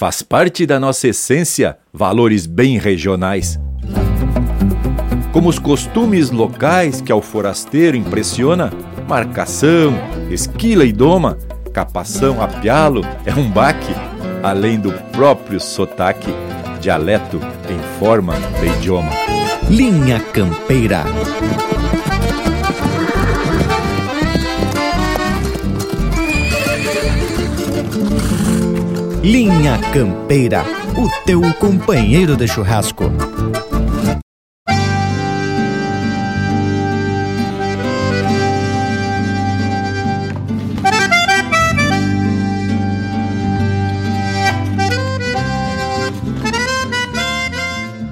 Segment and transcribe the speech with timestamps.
[0.00, 3.60] Faz parte da nossa essência valores bem regionais.
[5.30, 8.72] Como os costumes locais que ao forasteiro impressiona,
[9.06, 9.92] marcação,
[10.30, 11.36] esquila e doma,
[11.74, 13.94] capação a pialo é um baque,
[14.42, 16.32] além do próprio sotaque,
[16.80, 17.38] dialeto
[17.68, 19.10] em forma de idioma.
[19.68, 21.04] Linha Campeira.
[29.22, 30.64] Linha Campeira,
[30.96, 33.04] o teu companheiro de churrasco.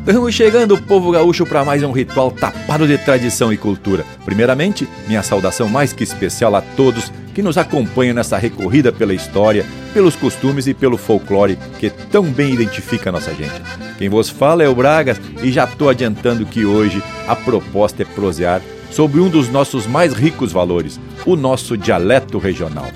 [0.01, 4.05] Estamos chegando, povo gaúcho, para mais um ritual tapado de tradição e cultura.
[4.27, 9.65] Primeiramente, minha saudação mais que especial a todos que nos acompanham nessa recorrida pela história,
[9.93, 13.63] pelos costumes e pelo folclore que tão bem identifica a nossa gente.
[13.99, 18.05] Quem vos fala é o Bragas e já estou adiantando que hoje a proposta é
[18.05, 22.87] prosear sobre um dos nossos mais ricos valores, o nosso dialeto regional.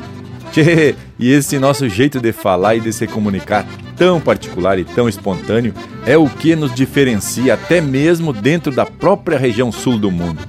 [0.52, 5.08] Tchê, e esse nosso jeito de falar e de se comunicar tão particular e tão
[5.08, 5.72] espontâneo
[6.04, 10.42] é o que nos diferencia até mesmo dentro da própria região sul do mundo.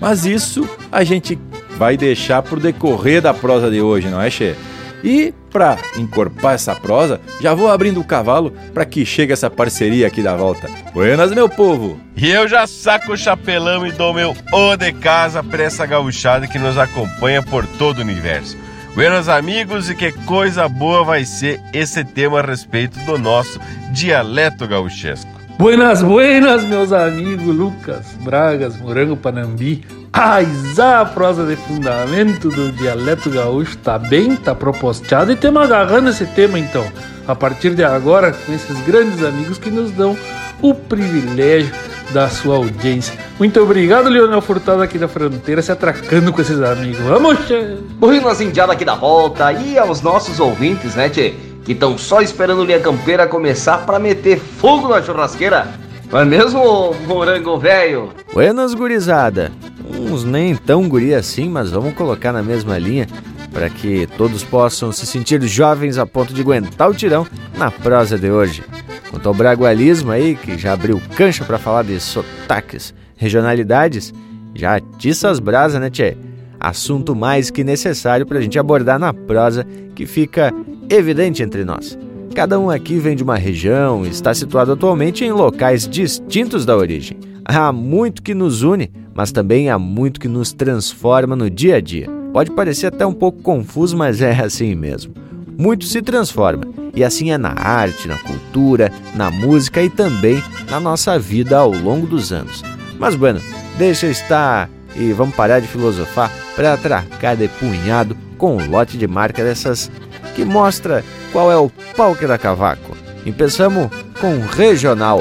[0.00, 1.36] Mas isso a gente
[1.78, 4.56] vai deixar pro decorrer da prosa de hoje, não é, Che?
[5.02, 10.08] E para encorpar essa prosa, já vou abrindo o cavalo para que chegue essa parceria
[10.08, 10.68] aqui da volta.
[10.92, 12.00] Buenas, meu povo!
[12.16, 16.48] E eu já saco o chapelão e dou meu o de casa para essa gauchada
[16.48, 18.56] que nos acompanha por todo o universo.
[18.94, 23.60] Buenos amigos, e que coisa boa vai ser esse tema a respeito do nosso
[23.92, 25.37] dialeto gauchesco.
[25.58, 29.84] Buenas, buenas, meus amigos Lucas, Bragas, Morango, Panambi.
[30.12, 36.10] Aizá, a prosa de fundamento do dialeto gaúcho tá bem, tá proposteado e temos agarrando
[36.10, 36.86] esse tema então,
[37.26, 40.16] a partir de agora, com esses grandes amigos que nos dão
[40.62, 41.74] o privilégio
[42.12, 43.18] da sua audiência.
[43.36, 47.00] Muito obrigado, Leonel Furtado aqui da fronteira, se atracando com esses amigos.
[47.00, 47.78] Vamos, Tchê!
[47.98, 51.47] Buenas indiadas aqui da volta e aos nossos ouvintes, né, Tchê?
[51.68, 55.66] Que estão só esperando Linha Campeira começar para meter fogo na churrasqueira.
[56.10, 58.08] Não é mesmo, morango velho?
[58.32, 59.52] Buenas, gurizada.
[59.86, 63.06] Uns nem tão guri assim, mas vamos colocar na mesma linha
[63.52, 67.26] para que todos possam se sentir jovens a ponto de aguentar o tirão
[67.58, 68.64] na prosa de hoje.
[69.10, 74.14] Quanto ao bragualismo aí, que já abriu cancha para falar de sotaques, regionalidades,
[74.54, 76.16] já atiça as brasas, né, tchê?
[76.58, 80.50] Assunto mais que necessário para a gente abordar na prosa que fica
[80.90, 81.98] evidente entre nós.
[82.34, 86.76] Cada um aqui vem de uma região e está situado atualmente em locais distintos da
[86.76, 87.18] origem.
[87.44, 91.80] Há muito que nos une, mas também há muito que nos transforma no dia a
[91.80, 92.08] dia.
[92.32, 95.14] Pode parecer até um pouco confuso, mas é assim mesmo.
[95.58, 96.62] Muito se transforma
[96.94, 101.70] e assim é na arte, na cultura, na música e também na nossa vida ao
[101.70, 102.62] longo dos anos.
[102.98, 103.40] Mas, bueno,
[103.76, 109.06] deixa estar e vamos parar de filosofar para atracar de punhado com um lote de
[109.06, 109.90] marca dessas
[110.34, 112.96] que mostra qual é o palco da cavaco.
[113.24, 113.90] Começamos
[114.20, 115.20] com regional.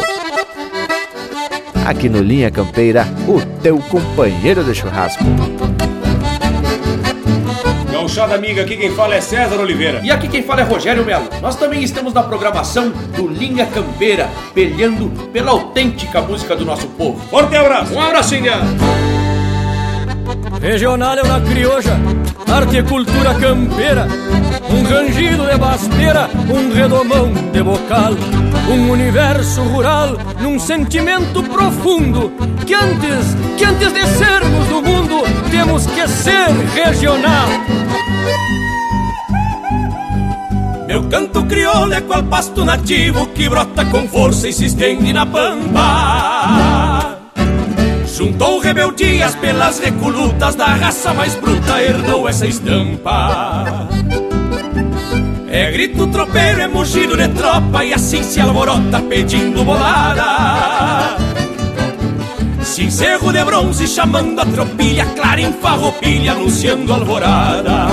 [1.86, 5.24] Aqui no Linha Campeira, o teu companheiro de churrasco.
[7.92, 10.02] Gauchada amiga, aqui quem fala é César Oliveira.
[10.04, 11.28] E aqui quem fala é Rogério Melo.
[11.42, 17.20] Nós também estamos na programação do Linha Campeira, peleando pela autêntica música do nosso povo.
[17.30, 17.94] Forte abraço!
[17.94, 18.54] Um abraço, India!
[20.62, 21.98] Regional é uma crioja,
[22.52, 24.08] arte e cultura campeira,
[24.70, 28.14] um rangido de basteira, um redomão de bocal,
[28.70, 32.32] um universo rural num sentimento profundo
[32.66, 37.48] que antes, que antes de sermos do mundo, temos que ser regional.
[40.88, 45.26] Meu canto crioulo é qual pasto nativo que brota com força e se estende na
[45.26, 46.37] pampa.
[48.18, 53.88] Juntou rebeldias pelas recolutas da raça mais bruta, herdou essa estampa.
[55.48, 61.16] É grito tropeiro, é mugido de tropa e assim se alvorota pedindo bolada.
[62.64, 67.88] Cincerro de bronze chamando a tropilha, clara em farroupilha anunciando alvorada.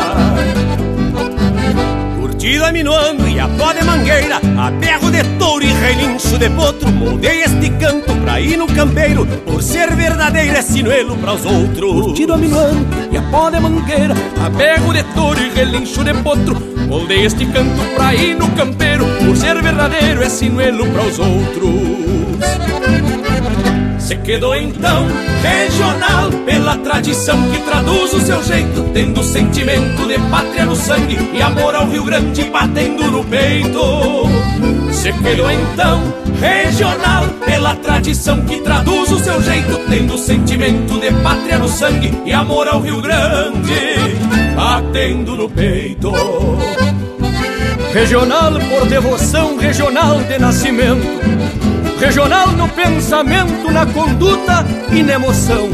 [2.44, 7.40] Curtida minuando e a pó de mangueira, a de touro e relincho de potro, moldei
[7.40, 12.02] este canto pra ir no campeiro, por ser verdadeiro é sinuelo para os outros.
[12.02, 14.14] Curtido minuando e a pó de mangueira,
[14.44, 16.54] a de touro e relincho de potro,
[16.86, 21.94] moldei este canto pra ir no campeiro, por ser verdadeiro é sinuelo para os outros.
[24.04, 25.06] Se quedou então
[25.42, 31.40] regional pela tradição que traduz o seu jeito, tendo sentimento de pátria no sangue e
[31.40, 33.80] amor ao Rio Grande batendo no peito.
[34.92, 36.02] Se quedou então
[36.38, 42.32] regional pela tradição que traduz o seu jeito, tendo sentimento de pátria no sangue e
[42.34, 44.18] amor ao Rio Grande,
[44.54, 46.12] batendo no peito.
[47.94, 51.73] Regional por devoção, regional de nascimento.
[51.98, 55.68] Regional no pensamento, na conduta e na emoção.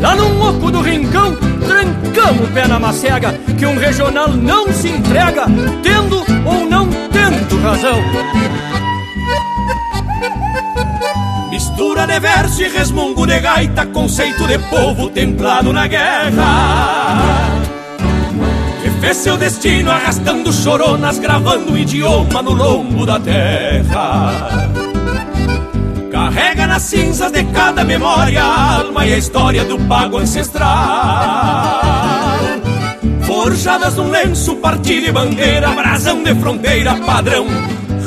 [0.00, 4.88] Lá no oco do rincão, trancamos o pé na macega, que um regional não se
[4.88, 5.46] entrega,
[5.82, 8.00] tendo ou não tendo razão.
[11.50, 17.50] Mistura de verso e resmungo de gaita, conceito de povo templado na guerra.
[18.82, 24.83] Que fez seu destino arrastando choronas, gravando o idioma no lombo da terra.
[26.24, 31.82] Carrega nas cinzas de cada memória a alma e a história do pago ancestral.
[33.26, 37.46] Forjadas num lenço, partilha e bandeira, brasão de fronteira, padrão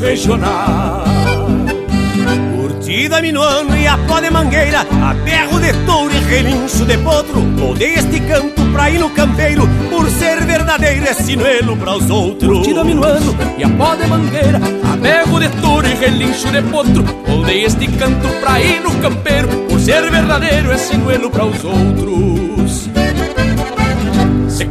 [0.02, 1.17] regional.
[2.88, 7.42] Curtida minuano e a pó de mangueira, a berro de touro e relincho de potro.
[7.60, 12.60] Rodei este canto pra ir no campeiro, por ser verdadeiro é sinuelo para os outros.
[12.60, 17.04] Curtida minuano e a pó de mangueira, a berro de touro e relincho de potro.
[17.28, 22.97] Rodei este canto pra ir no campeiro, por ser verdadeiro é sinuelo para os outros.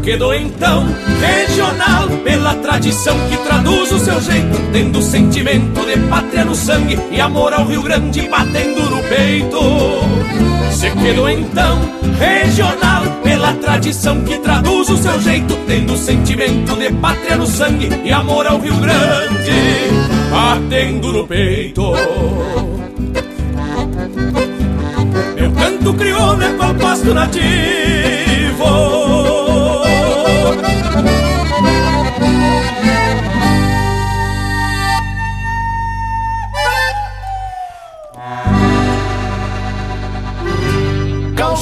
[0.07, 0.87] Quedou então
[1.21, 7.21] regional pela tradição que traduz o seu jeito, tendo sentimento de pátria no sangue e
[7.21, 9.59] amor ao Rio Grande batendo no peito.
[10.71, 11.81] Se quedou então
[12.21, 18.13] regional pela tradição que traduz o seu jeito, tendo sentimento de pátria no sangue e
[18.13, 19.91] amor ao Rio Grande
[20.31, 21.83] batendo no peito.
[25.35, 28.06] Meu canto crioulo é qual pasto nativo.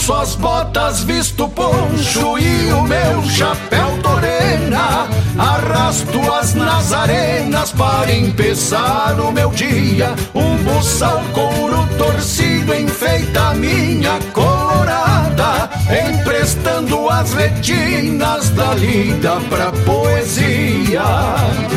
[0.05, 5.09] Calço as botas, visto poncho e o meu chapéu torena.
[5.39, 10.15] Arrasto as nazarenas para empeçar o meu dia.
[10.35, 15.71] Um buçal couro torcido enfeita a minha colorada,
[16.11, 21.03] emprestando as retinas da lida pra poesia.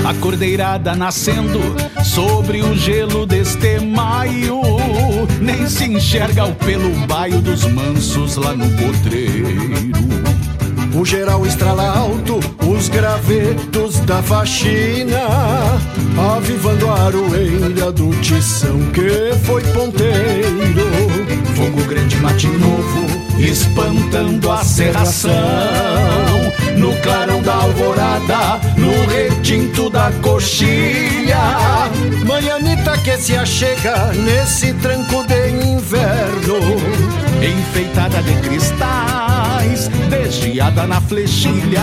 [0.03, 1.61] A cordeirada nascendo
[2.03, 4.59] sobre o gelo deste maio,
[5.47, 9.47] nem se enxerga o pelo baio dos mansos lá no potreiro.
[10.93, 15.21] O geral estrala alto, os gravetos da faxina,
[16.35, 20.85] avivando a aroeira do tição que foi ponteiro.
[21.55, 25.31] Fogo grande mate novo, espantando a serração.
[26.77, 29.76] No clarão da alvorada, no retinto
[30.21, 31.89] coxilha.
[32.25, 36.57] Manhanita que se achega nesse tranco de inverno.
[37.41, 41.81] Enfeitada de cristais, desviada na flechilha.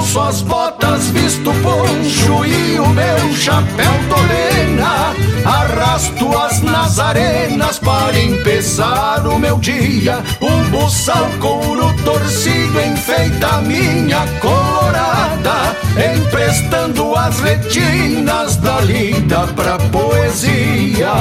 [0.00, 5.14] Calço as botas, visto poncho e o meu chapéu torena.
[5.44, 10.22] Arrasto as nazarenas para empeçar o meu dia.
[10.40, 15.76] Um buçal couro torcido enfeita a minha colorada,
[16.16, 21.12] emprestando as retinas da lida pra poesia.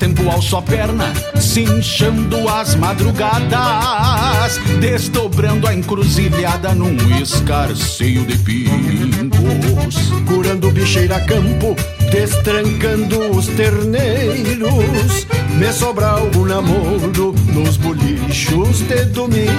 [0.00, 10.10] Tempo ao só perna, cinchando as madrugadas, desdobrando a encruzilhada num escarceio de pingos.
[10.26, 11.76] Curando bicheira a campo,
[12.10, 15.26] destrancando os terneiros.
[15.58, 19.50] Me sobra algum namoro nos bolichos de domingo.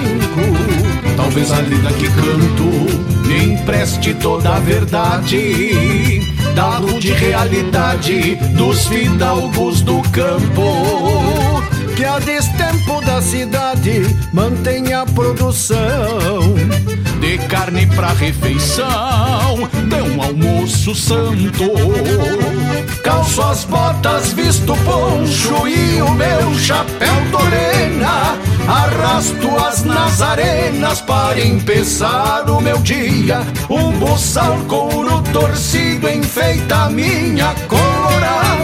[1.16, 6.21] Talvez a lida que canto me empreste toda a verdade
[6.54, 11.62] da rude realidade dos fidalgos do campo.
[11.96, 16.54] Que a destempo da cidade mantém a produção
[17.32, 18.86] de carne pra refeição,
[19.88, 21.64] de um almoço santo.
[23.02, 28.36] Calço as botas, visto poncho e o meu chapéu torena.
[28.68, 33.40] Arrasto as nazarenas para empeçar o meu dia.
[33.70, 38.61] Um buçal couro torcido enfeita a minha colorada,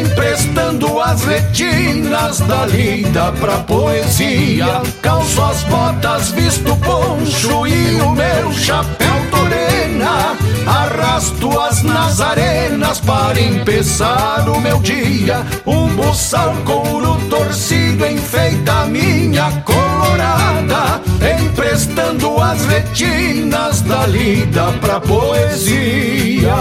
[0.00, 4.82] emprestando as retinas da lida pra poesia.
[5.02, 10.36] Calço as botas, visto poncho e o meu chapéu torena.
[10.66, 15.44] Arrasto as nazarenas para empezar o meu dia.
[15.66, 21.00] Um buçal couro torcido enfeita a minha colorada,
[21.38, 26.54] emprestando as retinas da lida pra poesia.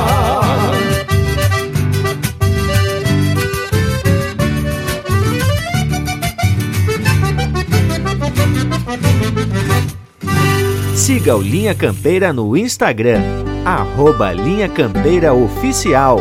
[10.95, 13.19] Siga o Linha Campeira no Instagram,
[13.65, 16.19] arroba Linha Campeira Oficial.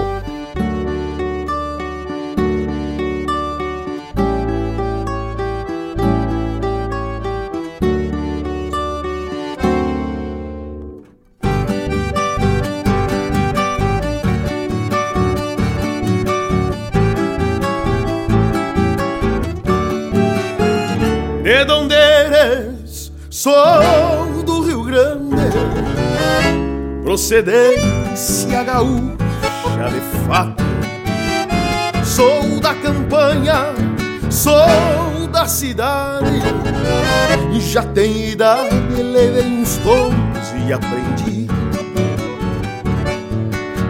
[21.43, 23.13] De donde eres?
[23.29, 24.32] Sou
[24.93, 25.37] Grande,
[27.03, 30.63] procedência gaúcha de fato.
[32.05, 33.73] Sou da campanha,
[34.31, 36.43] sou da cidade,
[37.59, 40.13] já tenho idade, levei uns tons
[40.67, 41.47] e aprendi.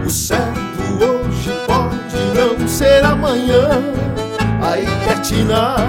[0.06, 3.82] O certo hoje pode não ser amanhã,
[4.62, 5.80] aí quer tinar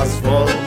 [0.00, 0.63] as voltas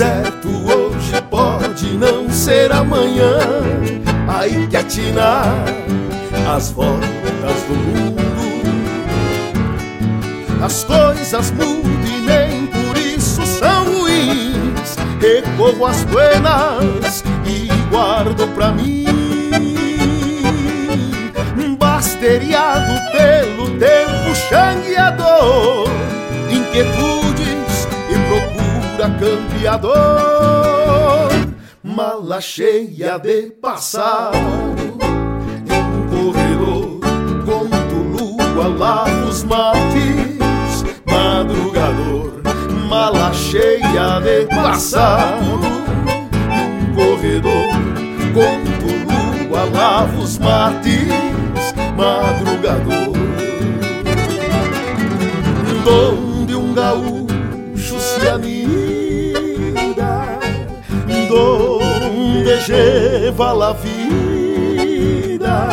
[0.00, 3.36] certo hoje pode não ser amanhã,
[4.26, 5.44] aí que atinar
[6.56, 8.20] as voltas do mundo.
[10.64, 14.96] As coisas mudam e nem por isso são ruins.
[15.20, 19.04] Recorro às buenas e guardo pra mim.
[21.78, 25.90] Basteriado pelo tempo xangueador,
[26.50, 27.39] inquietudes e
[29.00, 29.92] procura campeador.
[31.82, 34.36] Mala cheia de passado,
[35.70, 37.00] um corredor,
[37.46, 42.42] conto lua, lavo os mates, madrugador.
[42.88, 45.60] Mala cheia de passado,
[46.50, 47.70] um corredor,
[48.34, 48.86] conto
[49.48, 51.08] lua, lavo os mates
[51.96, 53.09] madrugador
[62.66, 65.68] Lleva la vida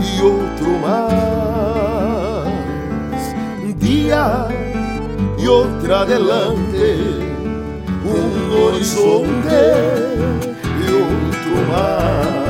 [0.00, 2.48] y otro más.
[3.78, 4.46] Día
[5.38, 7.27] y otra adelante,
[8.58, 9.72] horizonte
[10.80, 12.47] y otro más.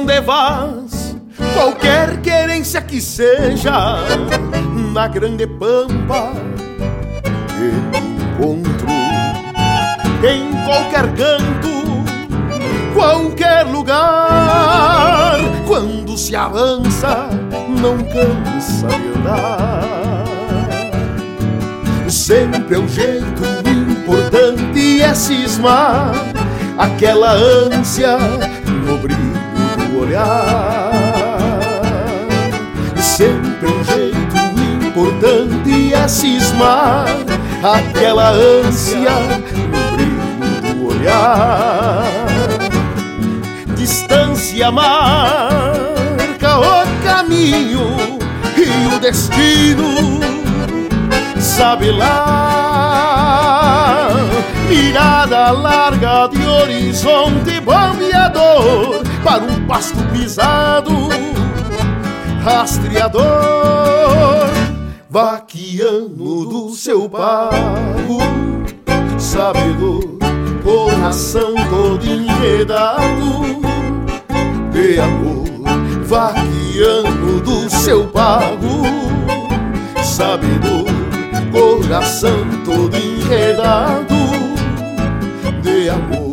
[0.00, 1.16] Pra onde vas?
[1.54, 3.96] Qualquer querência que seja,
[4.92, 6.32] na grande pampa
[7.58, 8.88] eu encontro.
[10.26, 12.04] Em qualquer canto,
[12.94, 17.28] qualquer lugar, quando se avança,
[17.68, 20.24] não cansa de andar.
[22.08, 26.12] Sempre é um jeito importante é cismar
[26.78, 28.16] aquela ânsia
[30.10, 30.90] olhar.
[32.96, 34.36] Sempre um jeito
[34.86, 37.06] importante é cismar
[37.62, 39.12] aquela ânsia
[39.68, 42.02] no brilho do olhar.
[43.76, 48.18] Distância marca o caminho
[48.56, 50.20] e o destino
[51.38, 53.30] sabe lá.
[54.68, 60.90] Mirada larga de horizonte bombeador para um pasto pisado
[62.42, 63.22] rastreador,
[65.08, 68.18] vaquiano do seu pago,
[69.18, 70.18] sabedor,
[70.62, 73.60] coração todo enredado
[74.72, 75.44] de amor,
[76.06, 78.82] vaquiano do seu pago,
[80.02, 80.86] sabedor,
[81.52, 84.14] coração todo enredado
[85.62, 86.29] de amor.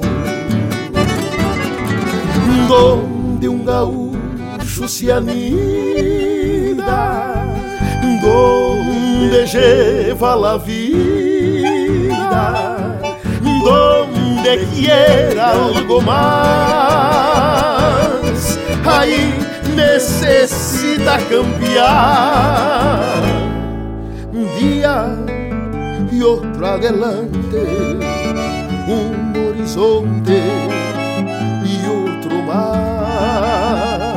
[2.67, 6.75] Donde um gaúcho se anida,
[8.21, 12.09] donde lleva a vida,
[13.63, 17.37] donde quiera algo más,
[18.85, 19.33] aí
[19.75, 23.21] necessita cambiar.
[24.33, 25.15] Um dia
[26.11, 27.57] e outro adelante,
[28.87, 30.66] um horizonte
[32.47, 34.07] mais.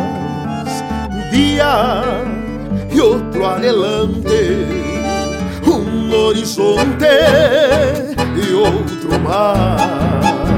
[1.31, 2.03] Dia
[2.93, 4.67] e outro adelante,
[5.67, 7.05] um horizonte
[8.37, 10.50] e outro mais.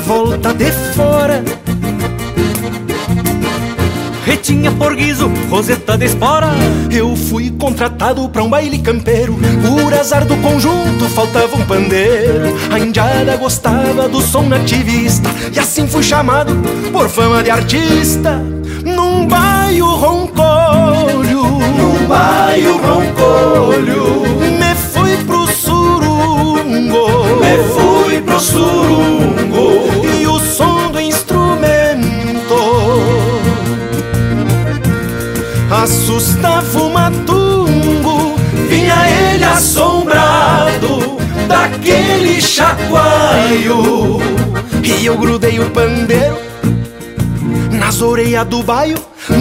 [0.00, 1.42] Volta de fora.
[4.24, 6.50] Retinha por guiso, roseta de espora.
[6.90, 9.38] Eu fui contratado pra um baile campeiro.
[9.62, 12.54] Por azar do conjunto faltava um pandeiro.
[12.70, 15.30] A indiada gostava do som nativista.
[15.52, 16.54] E assim fui chamado
[16.92, 18.42] por fama de artista.
[18.84, 24.07] Num baio roncolho Num baio roncolho
[28.18, 31.68] fui pro surungo E o som do instrumento.
[35.70, 38.36] Assustava o matungo
[38.68, 44.18] Vinha ele assombrado daquele chacoalho.
[44.82, 46.38] E eu grudei o pandeiro
[47.70, 48.96] nas orelhas do baio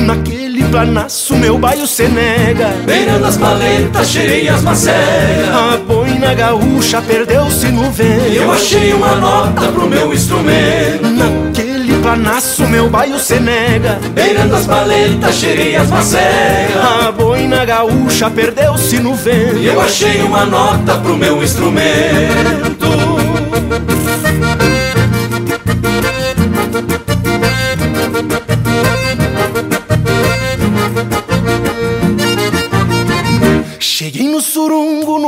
[0.06, 2.74] Naquele planaço meu baio se nega.
[2.86, 5.80] Beirando as paletas cheias macegas
[6.28, 11.08] A boina gaúcha perdeu-se no vento Eu achei uma nota pro meu instrumento.
[11.08, 13.98] Naquele planaço meu baio se nega.
[14.12, 16.86] Beirando as paletas cheias macegas.
[17.08, 22.87] A boina gaúcha perdeu-se no vento Eu achei uma nota pro meu instrumento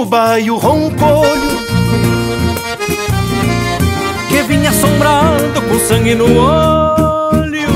[0.10, 1.60] baio roncolho
[4.28, 7.70] Que vinha assombrado com sangue no olho.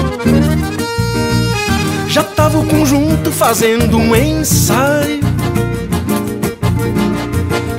[2.08, 5.22] Já tava o conjunto fazendo um ensaio.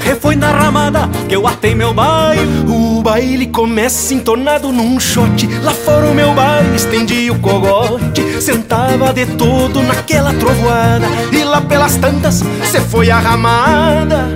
[0.06, 5.48] E foi na ramada que eu atei meu baio O baile começa entonado num shot.
[5.62, 8.42] Lá fora o meu baile estendi o cogote.
[8.42, 11.06] Sentava de todo naquela trovoada.
[11.32, 14.33] E lá pelas tantas cê foi a ramada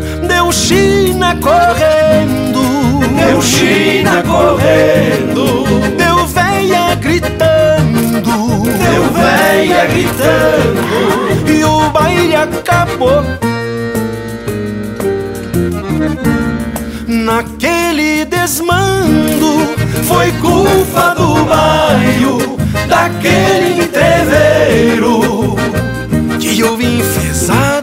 [0.48, 2.62] Deu China correndo.
[3.18, 5.64] Deu China correndo.
[5.94, 8.62] Deu véia gritando.
[8.62, 11.50] Deu véia gritando.
[11.52, 13.22] E o baile acabou.
[17.06, 22.56] Naquele desmando Foi culpa do baio
[22.88, 25.56] Daquele entreveiro
[26.38, 27.78] Que eu vim enfesado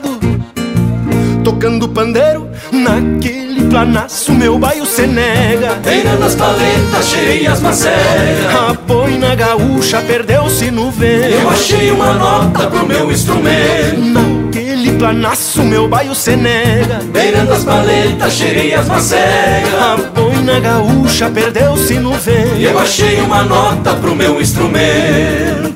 [1.66, 5.74] Tocando pandeiro Naquele planaço meu baio se nega.
[5.84, 8.56] Beirando as paletas cheias macegas.
[8.56, 11.34] A boina gaúcha perdeu-se no vento.
[11.34, 14.00] Eu achei uma nota pro meu instrumento.
[14.00, 17.00] Naquele planaço meu baio se nega.
[17.12, 19.74] Beirando as paletas cheias macegas.
[19.74, 22.62] A boina gaúcha perdeu-se no vento.
[22.62, 25.75] Eu achei uma nota pro meu instrumento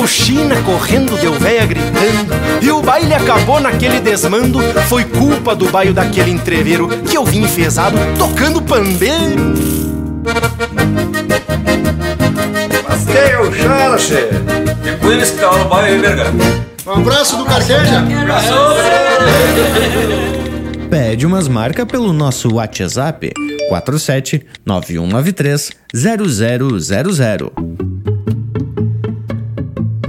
[0.00, 2.32] Deu China correndo, deu véia gritando
[2.62, 4.58] E o baile acabou naquele desmando
[4.88, 9.52] Foi culpa do baio daquele entreveiro Que eu vim enfesado tocando pandeiro
[12.88, 14.30] Mas que gauchada, che!
[14.82, 16.32] Te cuides que o vai verga.
[16.86, 17.98] Um abraço do Carqueja.
[17.98, 18.54] Abraço.
[20.88, 23.32] Pede umas marcas pelo nosso WhatsApp
[23.68, 27.89] 47 9193 0000.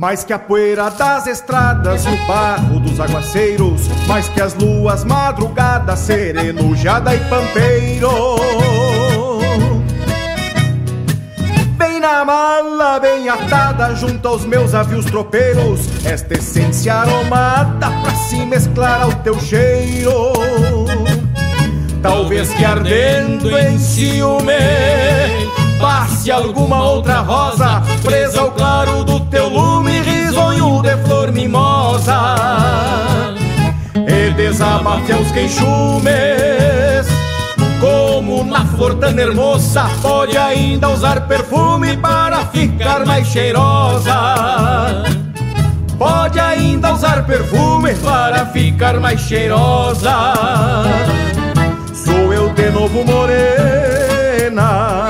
[0.00, 5.98] Mais que a poeira das estradas o barro dos aguaceiros, mais que as luas madrugadas,
[5.98, 8.08] sereno, jada e pampeiro.
[11.76, 18.36] Bem na mala, bem atada, junto aos meus avios tropeiros, esta essência aromada pra se
[18.46, 20.32] mesclar ao teu cheiro.
[22.00, 24.54] Talvez que ardendo em ciúme
[25.80, 32.36] passe alguma outra rosa presa ao claro do teu lume, risonho de flor mimosa.
[33.94, 37.06] E desabafe aos queixumes,
[37.80, 44.14] como na flor tão hermosa, pode ainda usar perfume para ficar mais cheirosa.
[45.98, 50.32] Pode ainda usar perfume para ficar mais cheirosa.
[51.92, 55.09] Sou eu de novo morena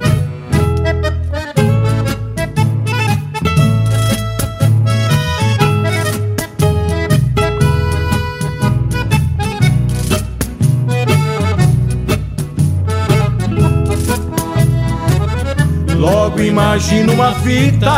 [16.51, 17.89] imagino uma fita.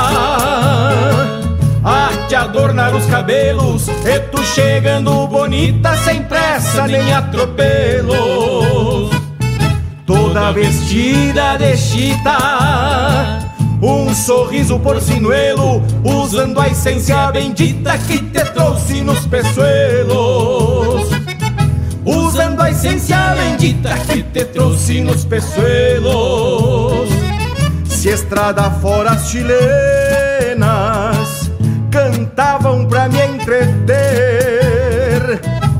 [1.85, 9.11] A te adornar os cabelos E tu chegando bonita sem pressa nem atropelos.
[10.05, 12.37] Toda vestida de chita
[13.81, 21.09] Um sorriso porcinuelo Usando a essência bendita que te trouxe nos peçoelos
[22.05, 27.22] Usando a essência bendita que te trouxe nos peçoelos
[28.03, 29.49] se estrada fora as chilenas
[31.89, 33.93] cantavam pra me entreter.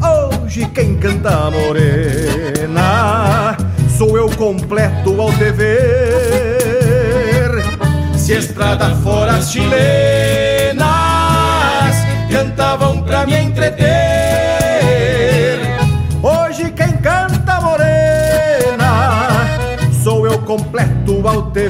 [0.01, 3.57] Hoje quem canta morena
[3.97, 7.61] sou eu completo ao te ver.
[8.15, 10.85] Se estrada fora as chilenas
[12.31, 13.83] cantavam pra me entreter.
[16.21, 19.41] Hoje quem canta morena
[20.01, 21.67] sou eu completo ao te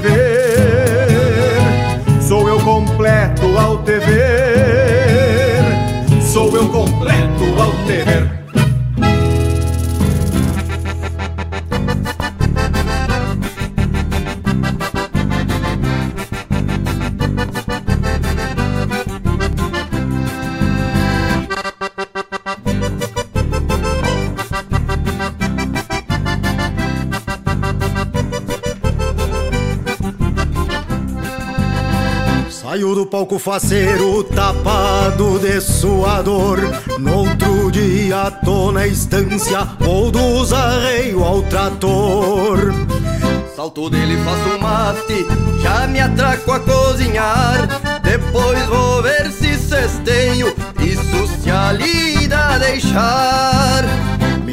[33.23, 36.59] palco faceiro tapado de suador
[36.99, 42.73] No outro dia tô na estância ou dos arreio ao trator.
[43.55, 45.25] Salto dele, faço um mate,
[45.61, 47.67] já me atraco a cozinhar.
[48.01, 52.27] Depois vou ver se cesteio, isso se
[52.59, 53.83] deixar.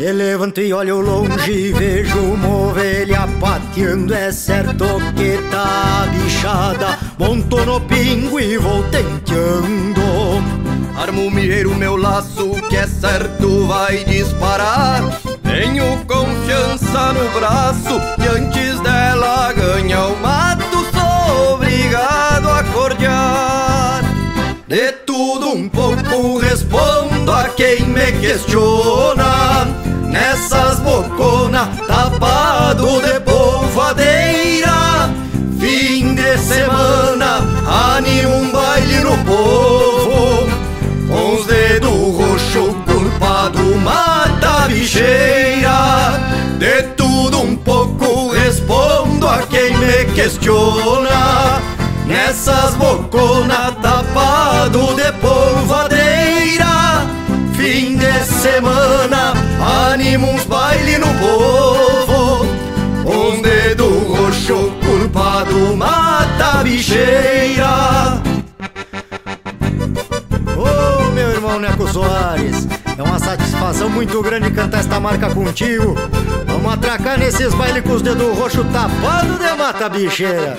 [0.00, 4.14] Me levanto e olho longe e vejo uma ovelha pateando.
[4.14, 10.00] É certo que tá bichada, monto no pingo e vou tenteando.
[10.96, 15.02] Armo o milheiro, meu laço, que é certo vai disparar.
[15.42, 20.64] Tenho confiança no braço e antes dela ganhar o mato.
[20.94, 24.02] Sou obrigado a cordear
[24.66, 28.69] De tudo um pouco respondo a quem me questiona
[50.20, 51.62] questiona
[52.06, 57.06] Nessas boconas tapado de polvadeira.
[57.54, 59.33] Fim de semana,
[59.92, 62.46] anima uns baile no povo.
[63.06, 68.20] Um dedo roxo culpado mata a bicheira.
[70.56, 72.66] Ô oh, meu irmão Neco Soares,
[73.31, 75.95] satisfação muito grande cantar esta marca contigo.
[76.47, 80.57] Vamos atracar nesses bailes com os dedos roxos tapados de mata bicheira.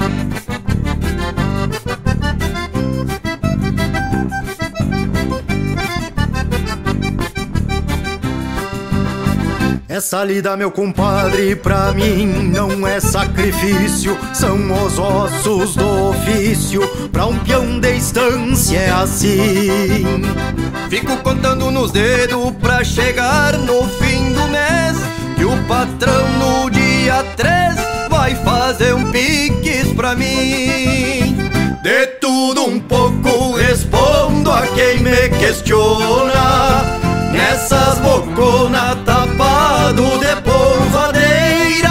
[9.90, 16.88] Essa lida, meu compadre, pra mim não é sacrifício, são os ossos do ofício.
[17.12, 20.61] Pra um peão de estância é assim.
[20.92, 24.98] Fico contando nos dedos pra chegar no fim do mês.
[25.38, 31.38] Que o patrão no dia 3 vai fazer um piques pra mim.
[31.82, 36.84] De tudo um pouco respondo a quem me questiona.
[37.32, 41.90] Nessas boconas tapado de polvadeira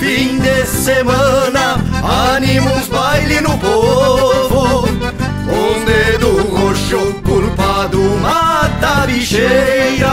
[0.00, 1.76] Fim de semana,
[2.34, 4.29] anima uns baile no povo
[9.10, 10.10] mata a bicheira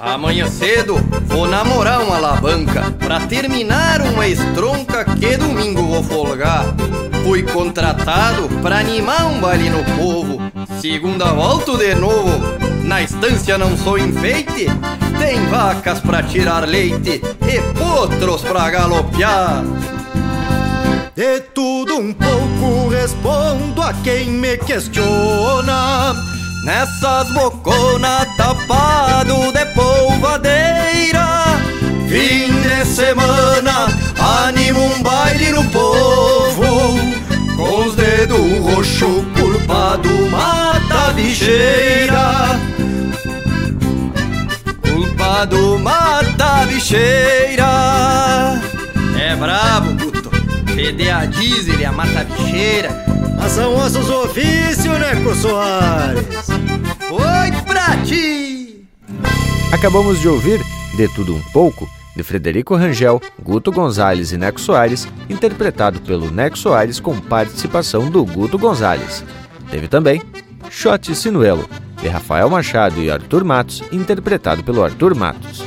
[0.00, 6.64] Amanhã cedo vou namorar uma alavanca Pra terminar uma estronca que domingo vou folgar.
[7.24, 10.38] Fui contratado pra animar um baile no povo
[10.80, 12.40] Segunda volta de novo.
[12.84, 14.66] Na estância não sou enfeite
[15.18, 19.62] Tem vacas pra tirar leite E potros pra galopear
[21.14, 31.26] De tudo um pouco respondo a quem me questiona Nessas boconas tapado de polvadeira
[32.08, 33.88] Fim de semana,
[34.46, 36.98] anima um baile no povo
[37.56, 42.58] Com os dedos roxo culpado mata bicheira.
[44.80, 48.60] Culpado mata bicheira.
[49.18, 50.21] É brabo,
[50.72, 52.90] puto Fede a diesel e a mata bicheira
[53.38, 56.46] Mas são ossos ofício, Neco Soares
[57.08, 58.86] Foi pra ti
[59.72, 60.60] Acabamos de ouvir
[60.96, 66.58] De Tudo Um Pouco, de Frederico Rangel, Guto Gonzalez e Neco Soares, interpretado pelo Neco
[66.58, 69.24] Soares com participação do Guto Gonzalez.
[69.70, 70.22] Teve também
[70.70, 71.66] Shot Sinuelo,
[72.02, 75.64] de Rafael Machado e Arthur Matos, interpretado pelo Arthur Matos.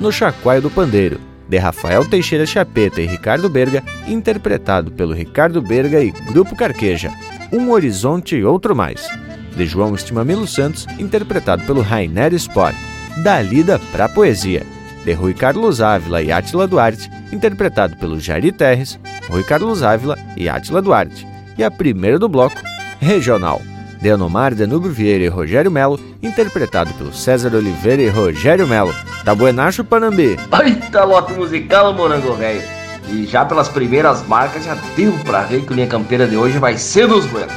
[0.00, 1.20] No Chacoalho do Pandeiro,
[1.52, 7.12] de Rafael Teixeira Chapeta e Ricardo Berga, interpretado pelo Ricardo Berga e Grupo Carqueja.
[7.52, 9.06] Um Horizonte e Outro Mais,
[9.54, 12.74] de João Estimamilo Santos, interpretado pelo Rainer Sport.
[13.22, 14.62] Da Lida pra Poesia,
[15.04, 20.48] de Rui Carlos Ávila e Átila Duarte, interpretado pelo Jairi Terres, Rui Carlos Ávila e
[20.48, 21.26] Átila Duarte.
[21.58, 22.56] E a primeira do bloco,
[22.98, 23.60] Regional,
[24.02, 28.92] de Anomar Danúbio Vieira e Rogério Melo, interpretado pelo César Oliveira e Rogério Melo.
[29.24, 30.36] Tá buenacho, Panambi?
[30.48, 32.60] Baita lote musical, morango velho.
[33.08, 36.58] E já pelas primeiras marcas já deu pra ver que o Linha Campeira de hoje
[36.58, 37.52] vai ser dos buenos.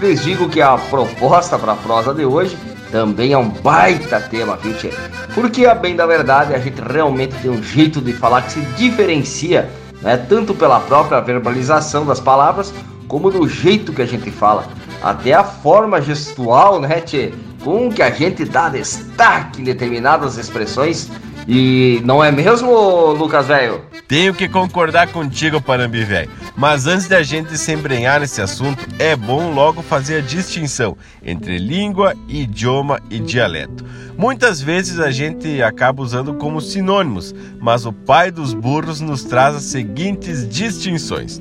[0.00, 2.56] Lhes digo que a proposta pra prosa de hoje
[2.90, 4.90] também é um baita tema, viu, tchê?
[5.34, 8.60] Porque, a bem da verdade, a gente realmente tem um jeito de falar que se
[8.76, 9.68] diferencia,
[10.00, 10.16] né?
[10.16, 12.72] Tanto pela própria verbalização das palavras,
[13.12, 14.66] como do jeito que a gente fala.
[15.02, 17.30] Até a forma gestual, né, tchê?
[17.62, 21.10] Com que a gente dá destaque em determinadas expressões.
[21.46, 22.72] E não é mesmo,
[23.12, 23.82] Lucas velho?
[24.08, 26.30] Tenho que concordar contigo, Parambi velho.
[26.56, 31.58] Mas antes da gente se embrenhar nesse assunto, é bom logo fazer a distinção entre
[31.58, 33.84] língua, idioma e dialeto.
[34.16, 39.56] Muitas vezes a gente acaba usando como sinônimos, mas o pai dos burros nos traz
[39.56, 41.40] as seguintes distinções.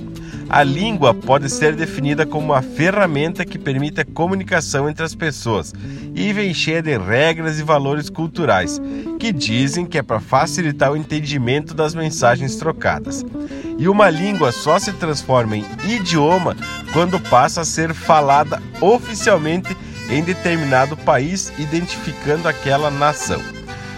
[0.53, 5.73] A língua pode ser definida como uma ferramenta que permite a comunicação entre as pessoas
[6.13, 8.77] e vem cheia de regras e valores culturais,
[9.17, 13.23] que dizem que é para facilitar o entendimento das mensagens trocadas.
[13.77, 16.57] E uma língua só se transforma em idioma
[16.91, 19.73] quando passa a ser falada oficialmente
[20.09, 23.41] em determinado país, identificando aquela nação.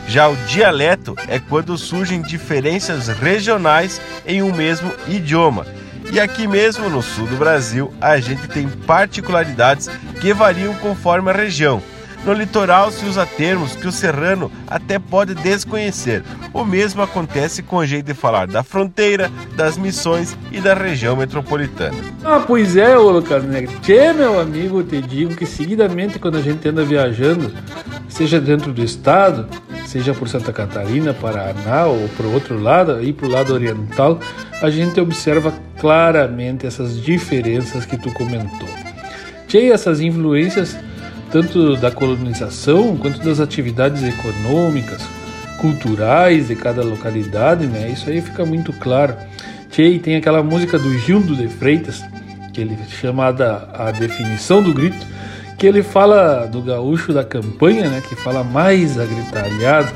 [0.07, 5.65] Já o dialeto é quando surgem diferenças regionais em um mesmo idioma
[6.13, 9.87] e aqui mesmo no sul do Brasil, a gente tem particularidades
[10.21, 11.81] que variam conforme a região.
[12.25, 16.23] No litoral se usa termos que o serrano até pode desconhecer.
[16.53, 21.17] O mesmo acontece com o jeito de falar da fronteira, das missões e da região
[21.17, 21.97] metropolitana.
[22.23, 23.43] Ah, pois é, ô Lucas.
[23.81, 27.51] Tchê, meu amigo, te digo que seguidamente quando a gente anda viajando,
[28.07, 29.45] seja dentro do estado,
[29.85, 34.17] seja por Santa Catarina, Paraná ou para o outro lado, aí para o lado oriental,
[34.61, 38.69] a gente observa claramente essas diferenças que tu comentou.
[39.45, 40.77] Tchê, essas influências
[41.33, 45.01] tanto da colonização quanto das atividades econômicas,
[45.57, 47.89] culturais de cada localidade, né?
[47.89, 49.15] Isso aí fica muito claro.
[49.71, 52.03] Tchê, tem aquela música do Gildo de Freitas,
[52.53, 55.07] que ele chamada a definição do grito,
[55.57, 57.99] que ele fala do gaúcho da campanha, né?
[58.07, 59.91] Que fala mais agritalhado,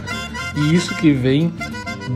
[0.55, 1.53] e isso que vem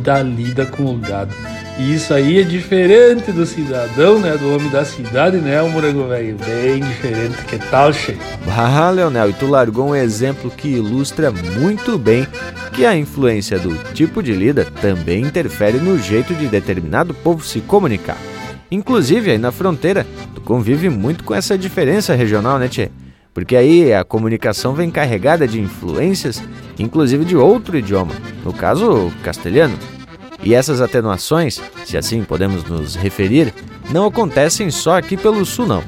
[0.03, 1.35] da lida com o gado.
[1.79, 4.37] E isso aí é diferente do cidadão, né?
[4.37, 6.37] Do homem da cidade, né, o morango velho?
[6.45, 8.17] Bem diferente, que tal, che?
[8.47, 12.27] Ah, Leonel, e tu largou um exemplo que ilustra muito bem
[12.73, 17.61] que a influência do tipo de lida também interfere no jeito de determinado povo se
[17.61, 18.17] comunicar.
[18.69, 22.89] Inclusive, aí na fronteira, tu convive muito com essa diferença regional, né, Tchê?
[23.33, 26.43] Porque aí a comunicação vem carregada de influências,
[26.77, 29.77] inclusive de outro idioma, no caso, castelhano.
[30.43, 33.53] E essas atenuações, se assim podemos nos referir,
[33.91, 35.83] não acontecem só aqui pelo Sul, não.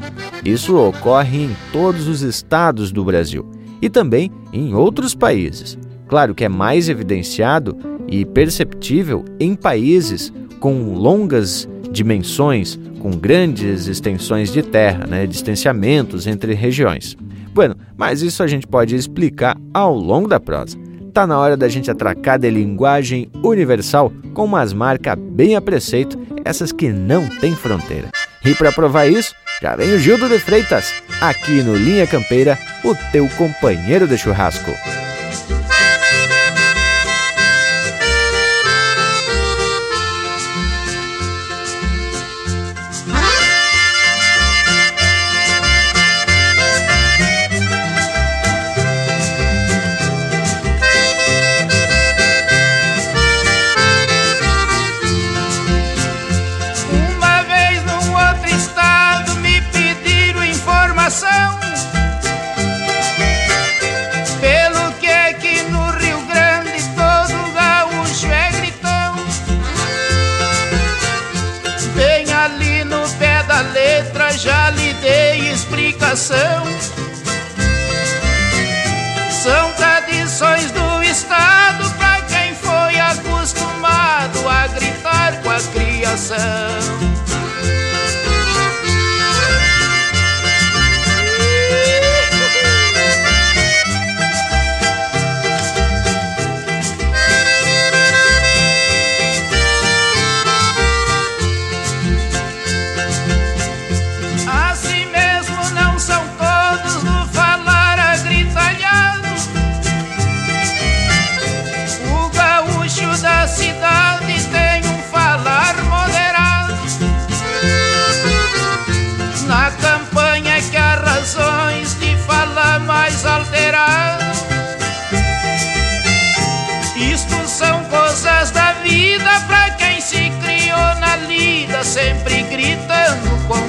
[0.46, 3.50] Isso ocorre em todos os estados do Brasil
[3.82, 5.78] e também em outros países.
[6.08, 7.76] Claro que é mais evidenciado
[8.08, 16.54] e perceptível em países com longas dimensões, com grandes extensões de terra, né, distanciamentos entre
[16.54, 17.18] regiões.
[17.54, 20.83] Bueno, mas isso a gente pode explicar ao longo da prosa
[21.13, 26.19] tá na hora da gente atracar de linguagem universal com umas marcas bem a preceito,
[26.43, 28.10] essas que não tem fronteira.
[28.43, 32.95] E para provar isso, já vem o Gildo de Freitas, aqui no Linha Campeira, o
[33.12, 34.71] teu companheiro de churrasco.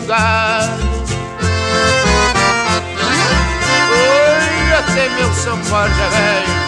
[0.04, 0.84] Gado.
[3.90, 6.63] Oi, até meu São Borja velho.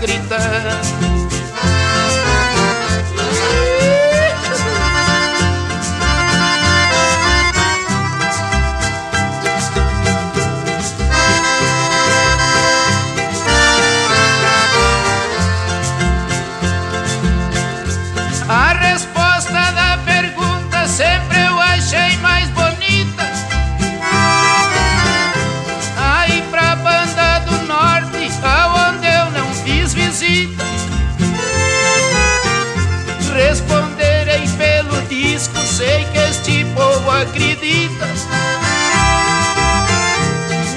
[0.00, 1.09] Gritando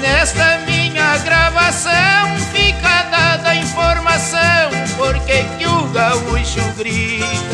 [0.00, 7.53] Nesta minha gravação fica dada a informação, porque que o gaúcho grita.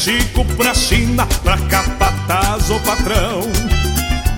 [0.00, 3.42] Achico pra China, pra capataz ou patrão.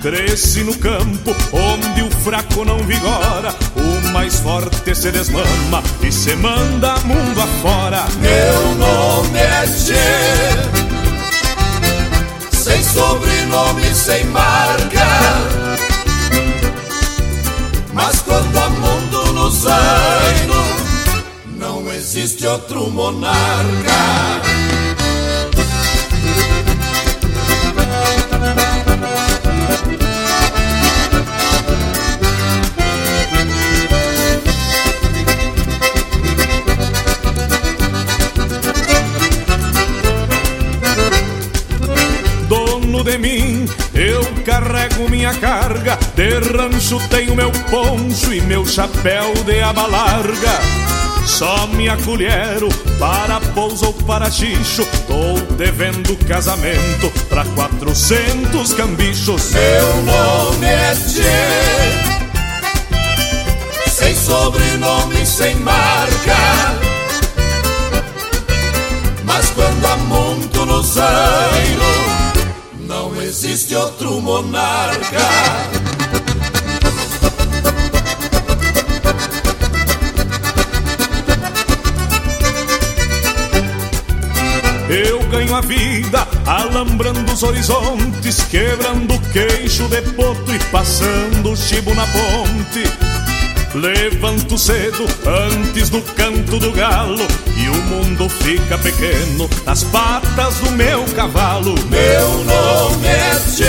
[0.01, 3.55] Cresci no campo, onde o fraco não vigora.
[3.73, 8.03] O mais forte se desmama e se manda mundo afora.
[8.19, 9.93] Meu nome é Tchê,
[12.51, 15.07] sem sobrenome, sem marca.
[17.93, 20.67] Mas quando há mundo nos anos,
[21.57, 24.43] não existe outro monarca.
[45.03, 45.97] Carrego minha carga.
[46.15, 50.59] De rancho tenho meu poncho e meu chapéu de aba larga.
[51.25, 54.85] Só me acolhero para pouso ou para xixo.
[55.07, 59.51] Tô devendo casamento pra quatrocentos cambichos.
[60.05, 61.31] Nome é Tchê,
[63.89, 66.35] sem sobrenome, sem marca.
[69.23, 69.83] Mas quando
[70.65, 72.22] nos anos, não
[73.75, 75.17] outro monarca.
[84.89, 91.57] Eu ganho a vida alambrando os horizontes, quebrando o queixo de potro e passando o
[91.57, 93.12] chibo na ponte.
[93.75, 97.25] Levanto cedo antes do canto do galo
[97.57, 101.73] e o mundo fica pequeno nas patas do meu cavalo.
[101.89, 103.65] Meu nome é Tchê,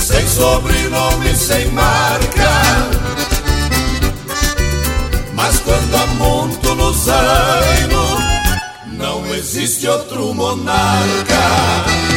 [0.00, 2.50] sem sobrenome, sem marca.
[5.32, 8.24] Mas quando muito nos anos,
[8.98, 12.15] não existe outro monarca.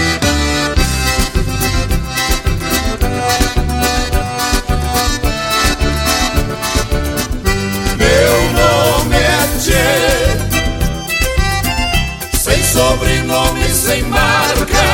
[12.79, 14.87] Sobrenome, sem marca.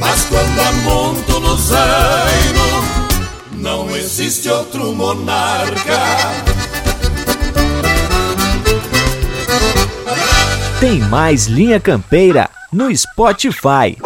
[0.00, 2.84] Mas quando muito nos anos,
[3.52, 6.00] não existe outro monarca.
[10.80, 13.96] Tem mais Linha Campeira no Spotify.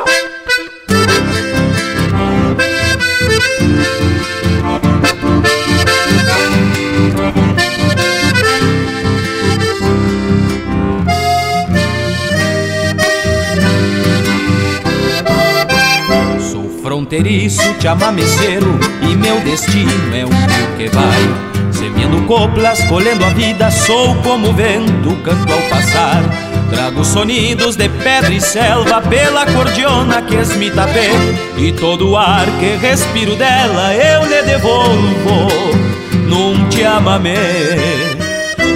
[17.10, 23.70] Fronteiriço, chamameceiro E meu destino é um que vai Semeando coplas, colhendo a vida.
[23.70, 26.22] Sou como o vento, canto ao passar.
[26.68, 31.10] Trago sonidos de pedra e selva Pela cordiona que esmita bem
[31.58, 35.48] E todo o ar que respiro dela Eu lhe devolvo.
[36.28, 38.09] Num chamamé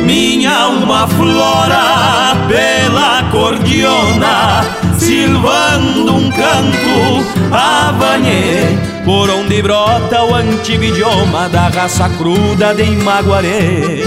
[0.05, 4.65] minha alma flora pela cordiona,
[4.99, 14.03] silvando um canto avanhê, por onde brota o antigo idioma da raça cruda de Imaguaré.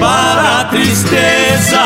[0.00, 1.80] Para a tristeza,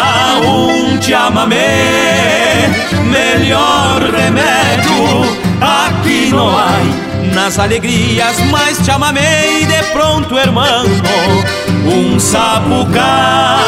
[0.45, 2.71] um chamamé,
[3.11, 7.12] melhor remédio aqui não há.
[7.35, 10.91] Nas alegrias mais chamamé e de pronto, hermano,
[11.87, 13.61] um sapucar.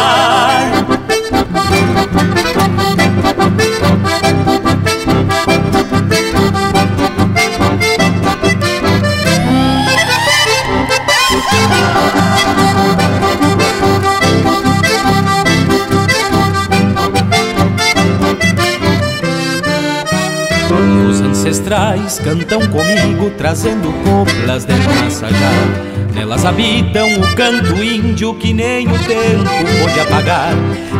[21.64, 25.94] Ancestrais cantam comigo, trazendo coplas de massajar.
[26.12, 29.50] Nelas habitam o canto índio que nem o tempo
[29.82, 30.52] pode apagar.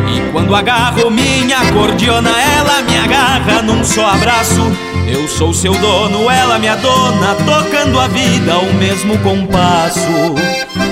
[0.09, 4.61] E quando agarro minha acordeona, ela me agarra num só abraço.
[5.07, 9.99] Eu sou seu dono, ela minha dona, tocando a vida ao mesmo compasso.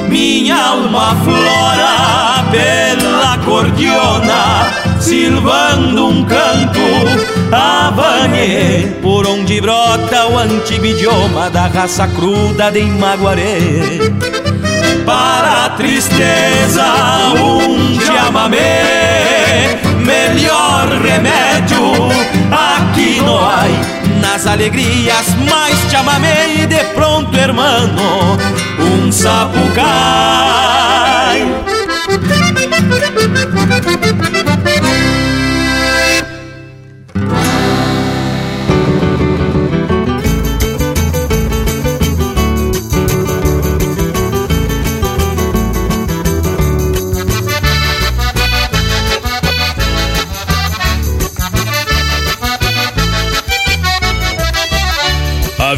[0.08, 6.80] Minha alma flora pela acordeona, silvando um canto
[7.52, 14.00] Avanhe, por onde brota o antigo idioma da raça cruda de Imaguaré.
[15.06, 16.86] Para a tristeza,
[17.36, 22.10] um chamamé, melhor remédio
[22.50, 23.66] aqui não há.
[24.22, 28.38] Nas alegrias, mais chamamé e de pronto, hermano,
[28.80, 29.60] um sapo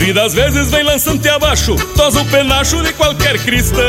[0.05, 3.81] vida às vezes vem lançando-te abaixo, tosa o penacho de qualquer cristão.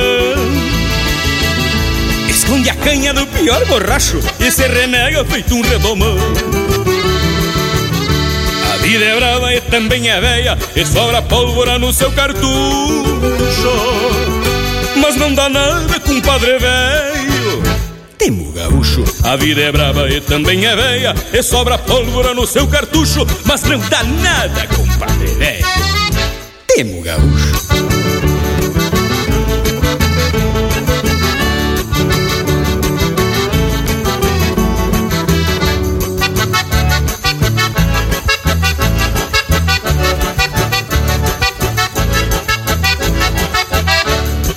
[2.26, 6.16] Esconde a canha do pior borracho e se renega feito um redomão.
[8.72, 12.46] A vida é brava e também é velha e sobra pólvora no seu cartucho.
[14.96, 17.62] Mas não dá nada, compadre velho.
[18.16, 22.66] Temo gaúcho, a vida é brava e também é velha E sobra pólvora no seu
[22.66, 25.55] cartucho Mas não dá nada, compadre velho
[26.84, 27.66] Gaúcho.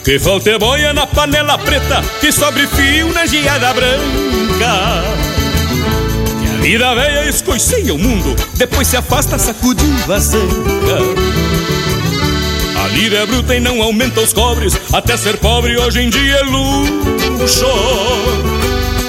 [0.04, 5.04] Que falta é boia na panela preta Que sobre fio na geada branca.
[6.42, 10.98] Que a vida velha escoiceia o mundo Depois se afasta sacudindo a zanca
[11.46, 11.49] A
[12.90, 14.78] lira é bruta e não aumenta os cobres.
[14.92, 17.66] Até ser pobre hoje em dia é luxo.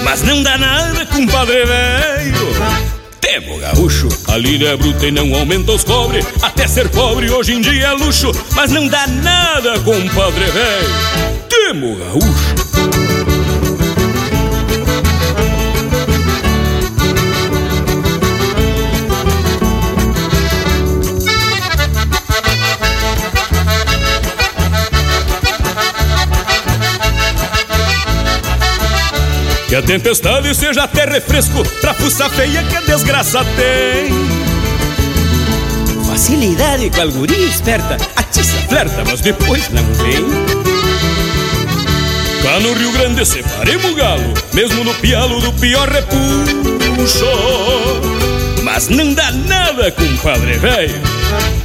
[0.03, 2.51] Mas não dá nada, compadre velho.
[3.21, 7.53] Temo gaúcho, a lira é bruta e não aumenta os cobre Até ser pobre hoje
[7.53, 8.33] em dia é luxo.
[8.55, 11.49] Mas não dá nada, compadre velho.
[11.49, 12.70] Temo gaúcho
[29.71, 34.13] Que a tempestade seja até refresco Pra fuça feia que a desgraça tem.
[36.09, 40.27] Facilidade com a guria esperta Atiça, flerta, mas depois não vem.
[42.43, 47.25] Cá no Rio Grande separemos o galo Mesmo no pialo do pior repuxo.
[48.65, 51.20] Mas não dá nada, compadre velho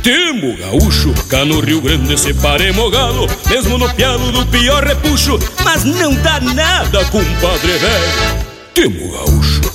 [0.06, 5.84] Temo gaúcho, cá no Rio Grande separemos galo Mesmo no pialo do pior repuxo Mas
[5.84, 8.45] não dá nada, compadre velho.
[8.76, 9.74] Temo gaúcho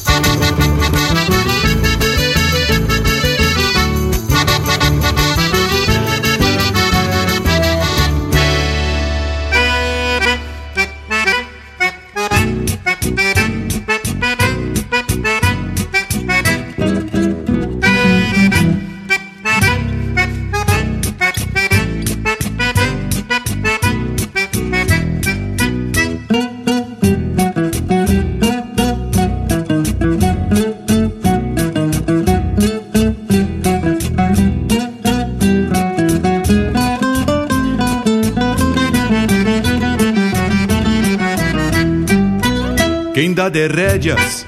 [43.91, 44.47] rédeas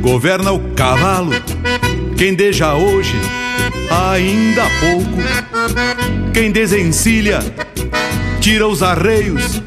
[0.00, 1.30] governa o cavalo.
[2.16, 3.14] Quem deja hoje,
[3.90, 6.32] ainda há pouco.
[6.32, 7.38] Quem desencilha,
[8.40, 9.62] tira os arreios.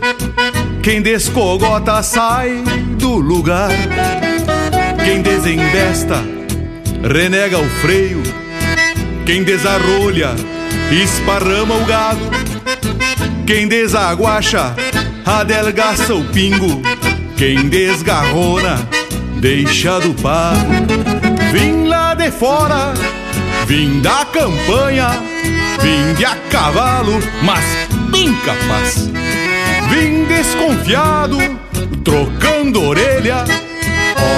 [0.84, 2.62] Quem descogota, sai
[2.99, 3.70] do lugar.
[5.03, 6.22] Quem desembesta,
[7.01, 8.22] renega o freio.
[9.26, 10.36] Quem desarrolha,
[10.91, 12.30] esparrama o gado.
[13.45, 14.76] Quem desaguacha,
[15.26, 16.82] adelgaça o pingo.
[17.38, 18.97] Quem desgarrona,
[19.39, 20.57] deixa do pago.
[21.51, 22.93] Vim lá de fora,
[23.65, 25.09] vim da campanha,
[25.81, 27.63] vim de a cavalo, mas
[28.11, 29.09] bem capaz.
[29.89, 31.38] Vim desconfiado,
[32.03, 33.45] trocando orelha,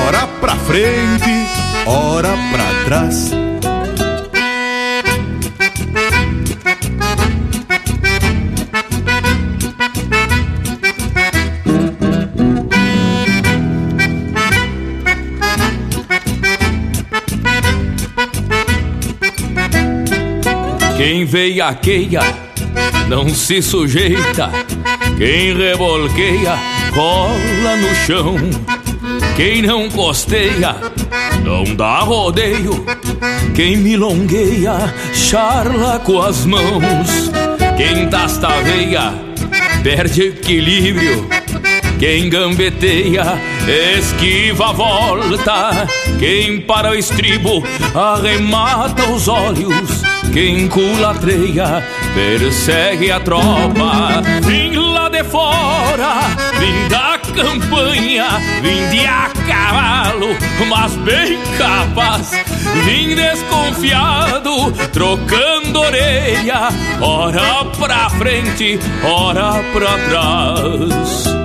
[0.08, 1.48] ora pra frente,
[1.86, 3.49] ora pra trás.
[21.00, 22.20] Quem veiaqueia
[23.08, 24.52] não se sujeita,
[25.18, 26.60] quem rebolqueia
[26.92, 28.36] rola no chão.
[29.38, 30.76] Quem não costeia
[31.42, 32.86] não dá rodeio,
[33.56, 37.32] quem milongueia charla com as mãos.
[37.78, 39.14] Quem tasta veia
[39.82, 41.30] perde equilíbrio.
[41.98, 43.40] Quem gambeteia,
[43.98, 45.88] esquiva a volta.
[46.20, 47.64] Quem para o estribo,
[47.96, 50.09] arremata os olhos.
[50.32, 54.22] Quem culatreia, persegue a tropa.
[54.44, 56.20] Vim lá de fora,
[56.60, 58.28] vim da campanha,
[58.62, 60.36] vim de a cavalo,
[60.70, 62.32] mas bem capaz.
[62.86, 66.70] Vim desconfiado, trocando orelha,
[67.02, 71.39] ora pra frente, ora pra trás.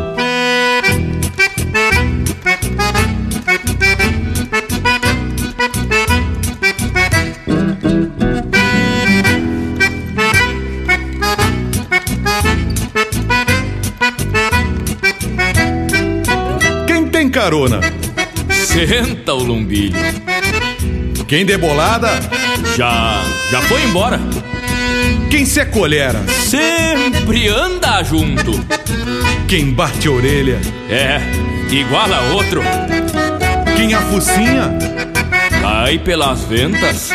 [17.44, 17.80] Carona?
[18.48, 19.94] Senta o lumbilho.
[21.28, 22.08] Quem debolada?
[22.74, 24.18] Já, já foi embora.
[25.30, 26.24] Quem se acolhera?
[26.26, 28.52] Sempre anda junto.
[29.46, 30.58] Quem bate a orelha?
[30.88, 31.20] É,
[31.70, 32.62] igual a outro.
[33.76, 34.78] Quem afocinha?
[35.60, 37.10] Cai pelas ventas.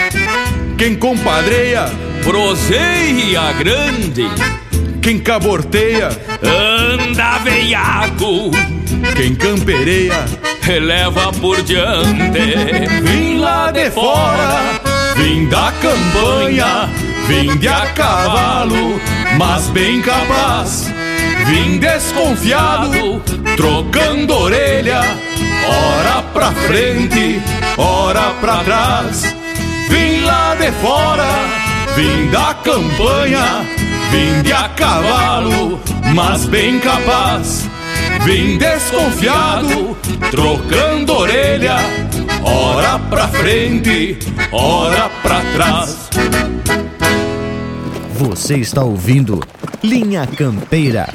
[0.77, 1.85] Quem compadreia?
[2.23, 4.25] Proseia grande.
[5.01, 6.09] Quem caborteia?
[6.43, 8.51] Anda veiaco.
[9.15, 10.25] Quem campereia?
[10.61, 13.01] Releva por diante.
[13.03, 14.79] Vim lá de fora,
[15.15, 16.89] vim da campanha,
[17.27, 18.99] vim de a cavalo,
[19.37, 20.91] mas bem capaz.
[21.45, 23.21] Vim desconfiado,
[23.57, 25.01] trocando orelha,
[25.65, 27.41] ora pra frente,
[27.77, 29.35] ora pra trás.
[29.89, 31.27] Vim lá de fora,
[31.95, 33.65] vim da campanha,
[34.11, 35.81] vim de a cavalo,
[36.13, 37.67] mas bem capaz.
[38.25, 39.97] Vim desconfiado,
[40.29, 41.77] trocando orelha,
[42.43, 44.19] ora pra frente,
[44.51, 46.09] ora pra trás.
[48.13, 49.39] Você está ouvindo
[49.81, 51.07] Linha Campeira.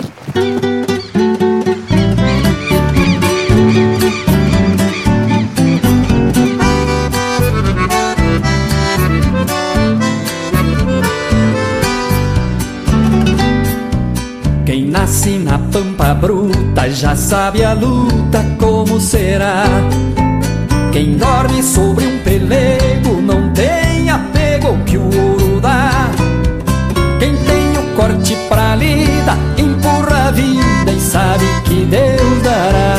[14.65, 16.54] Quem nasce na pampa bruta
[16.93, 19.65] já sabe a luta como será.
[20.93, 26.11] Quem dorme sobre um pelego não tem apego que o ouro dá.
[27.19, 32.97] Quem tem o corte pra lida empurra a vida e sabe que Deus dará.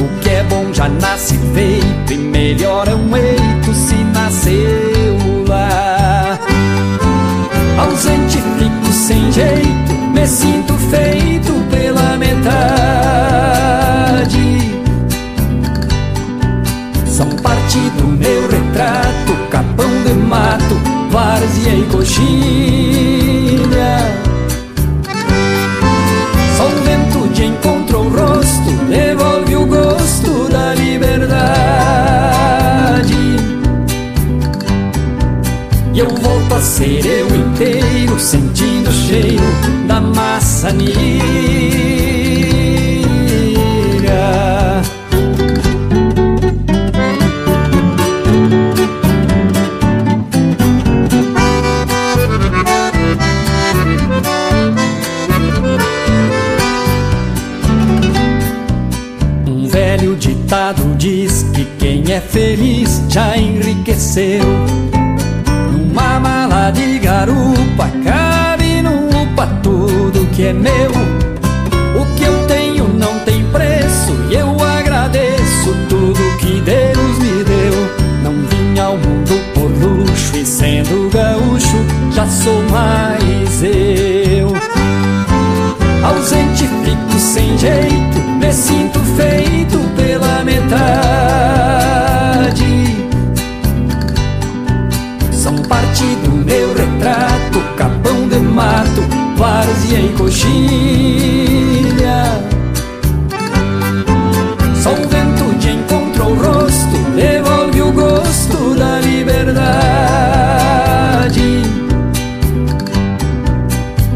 [0.00, 6.38] O que é bom já nasce feito e melhor é um eito se nasceu lá.
[7.78, 11.33] Ausente fico sem jeito, me sinto feito
[21.64, 22.24] várzea e coxilha.
[26.56, 31.54] Só o vento de encontro o rosto, devolve o gosto da liberdade.
[35.92, 39.44] E eu volto a ser eu inteiro, sentindo o cheiro
[39.86, 41.93] da maçanilha.
[60.44, 64.44] Ditado diz que quem é feliz já enriqueceu.
[65.72, 70.90] Numa mala de garupa cabe no upa tudo que é meu.
[71.98, 77.74] O que eu tenho não tem preço e eu agradeço tudo que Deus me deu.
[78.22, 81.78] Não vim ao mundo por luxo e sendo gaúcho
[82.12, 84.52] já sou mais eu.
[86.04, 89.83] Ausente fico sem jeito, me sinto feito
[99.74, 100.54] várzea e coxilha.
[104.80, 109.64] Só o vento de encontro o rosto, devolve o gosto da liberdade.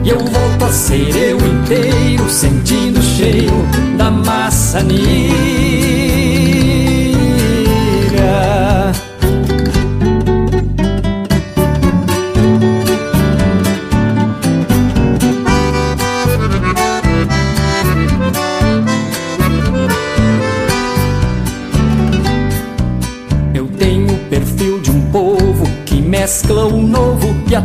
[0.04, 5.47] E eu volto a ser eu inteiro, sentindo o cheiro da maçanilha.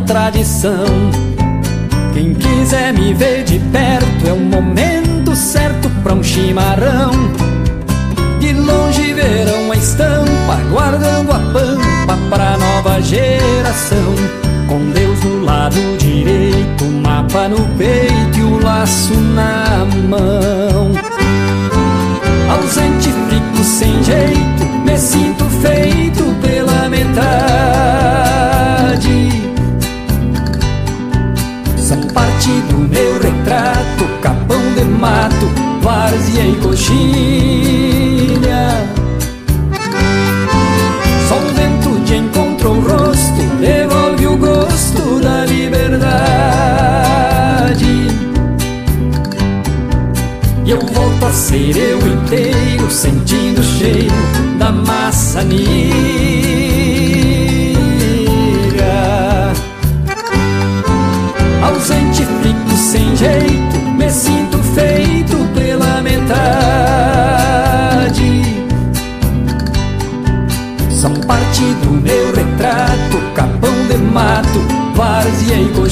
[0.03, 0.85] Tradição.
[2.13, 7.11] Quem quiser me ver de perto é o momento certo pra um chimarrão.
[8.39, 14.13] De longe verão a estampa, guardando a pampa pra nova geração.
[14.67, 20.91] Com Deus no lado direito, mapa no peito e o laço na mão.
[22.49, 26.32] Ausente, fico sem jeito, me sinto feito
[35.03, 35.51] mato,
[35.81, 36.87] várzea e coxilha.
[41.27, 46.13] Só o vento de encontrou o rosto, devolve o gosto da liberdade.
[50.65, 54.15] E eu volto a ser eu inteiro, sentindo o cheiro
[54.57, 56.32] da maçanilha.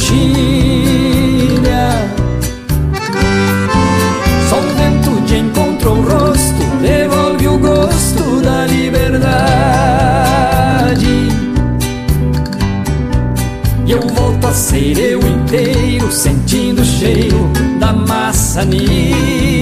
[0.02, 1.86] Coxilha.
[4.50, 9.30] Só o vento de encontrou o rosto, devolve o gosto da liberdade.
[13.86, 19.61] E eu volto a ser eu inteiro, sentindo o cheiro da maçanilha.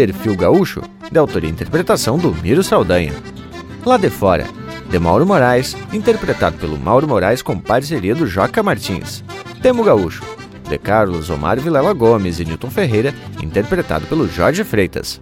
[0.00, 0.80] Perfil Gaúcho,
[1.12, 3.12] de autoria e interpretação do Miro Saldanha.
[3.84, 4.46] Lá de Fora,
[4.90, 9.22] de Mauro Moraes, interpretado pelo Mauro Moraes com parceria do Joca Martins.
[9.60, 10.24] Temo Gaúcho,
[10.66, 15.20] de Carlos Omar Vilela Gomes e Newton Ferreira, interpretado pelo Jorge Freitas.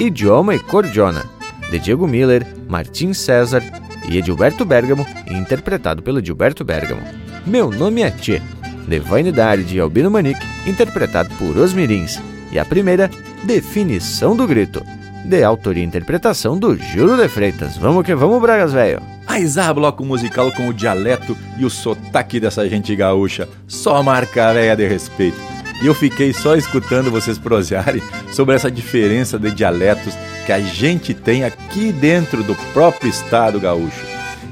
[0.00, 1.26] Idioma e Cordiona,
[1.70, 3.62] de Diego Miller, Martins César
[4.08, 7.02] e Edilberto Bergamo, interpretado pelo Edilberto Bergamo.
[7.44, 8.40] Meu nome é Tchê,
[8.88, 12.18] de Vanidade e Albino Manique, interpretado por Os Mirins.
[12.54, 13.10] E a primeira,
[13.42, 14.80] Definição do Grito,
[15.24, 17.76] de autoria e interpretação do Júlio de Freitas.
[17.76, 19.02] Vamos que vamos, Bragas, velho!
[19.26, 24.76] Aizar bloco musical com o dialeto e o sotaque dessa gente gaúcha, só marca véia
[24.76, 25.36] de respeito.
[25.82, 28.00] E eu fiquei só escutando vocês prosearem
[28.30, 30.14] sobre essa diferença de dialetos
[30.46, 34.06] que a gente tem aqui dentro do próprio estado gaúcho.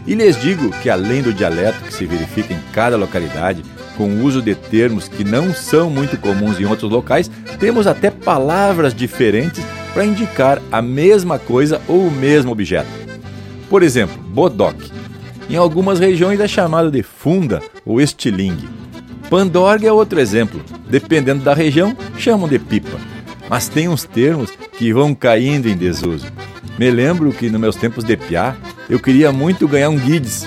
[0.04, 3.62] E lhes digo que além do dialeto que se verifica em cada localidade,
[3.96, 8.10] com o uso de termos que não são muito comuns em outros locais, temos até
[8.10, 12.88] palavras diferentes para indicar a mesma coisa ou o mesmo objeto.
[13.68, 14.90] Por exemplo, bodoque.
[15.48, 18.68] Em algumas regiões é chamado de funda ou estilingue.
[19.28, 20.62] Pandorga é outro exemplo.
[20.88, 22.98] Dependendo da região, chamam de pipa.
[23.48, 26.26] Mas tem uns termos que vão caindo em desuso.
[26.78, 28.56] Me lembro que nos meus tempos de piá,
[28.88, 30.46] eu queria muito ganhar um guides,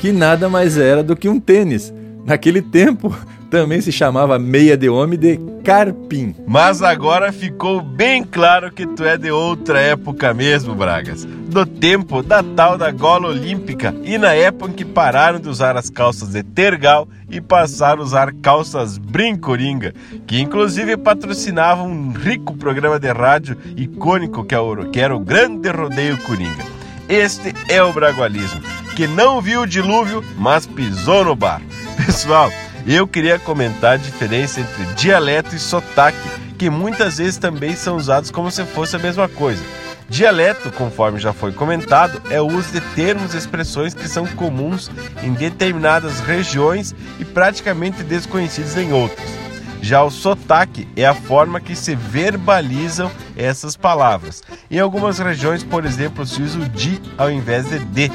[0.00, 1.92] que nada mais era do que um tênis.
[2.24, 3.14] Naquele tempo,
[3.50, 6.34] também se chamava meia de homem de carpim.
[6.46, 11.24] Mas agora ficou bem claro que tu é de outra época mesmo, Bragas.
[11.24, 15.76] Do tempo da tal da gola olímpica e na época em que pararam de usar
[15.76, 19.94] as calças de tergal e passaram a usar calças brincoringa,
[20.26, 24.44] que inclusive patrocinavam um rico programa de rádio icônico
[24.90, 26.64] que era o Grande Rodeio Coringa.
[27.08, 28.60] Este é o bragualismo,
[28.96, 31.60] que não viu o dilúvio, mas pisou no bar.
[32.06, 32.50] Pessoal,
[32.86, 36.28] eu queria comentar a diferença entre dialeto e sotaque,
[36.58, 39.62] que muitas vezes também são usados como se fosse a mesma coisa.
[40.08, 44.90] Dialeto, conforme já foi comentado, é o uso de termos e expressões que são comuns
[45.22, 49.44] em determinadas regiões e praticamente desconhecidos em outras.
[49.80, 54.42] Já o sotaque é a forma que se verbalizam essas palavras.
[54.70, 58.10] Em algumas regiões, por exemplo, se usa o di ao invés de de,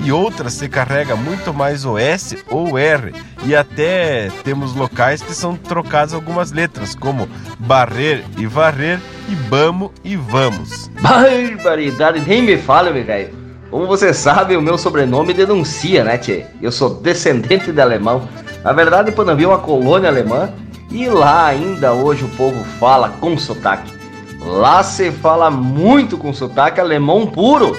[0.00, 5.34] e outras se carrega muito mais o S ou R, e até temos locais que
[5.34, 7.28] são trocadas algumas letras, como
[7.58, 10.90] barrer e varrer, e bamo e vamos.
[11.00, 13.46] Barbaridade, nem me fala, meu velho.
[13.70, 16.44] Como você sabe, o meu sobrenome denuncia, né, tchê?
[16.62, 18.28] Eu sou descendente de alemão.
[18.62, 20.50] Na verdade, Panambi é uma colônia alemã
[20.90, 23.92] e lá ainda hoje o povo fala com sotaque.
[24.40, 27.76] Lá se fala muito com sotaque alemão puro.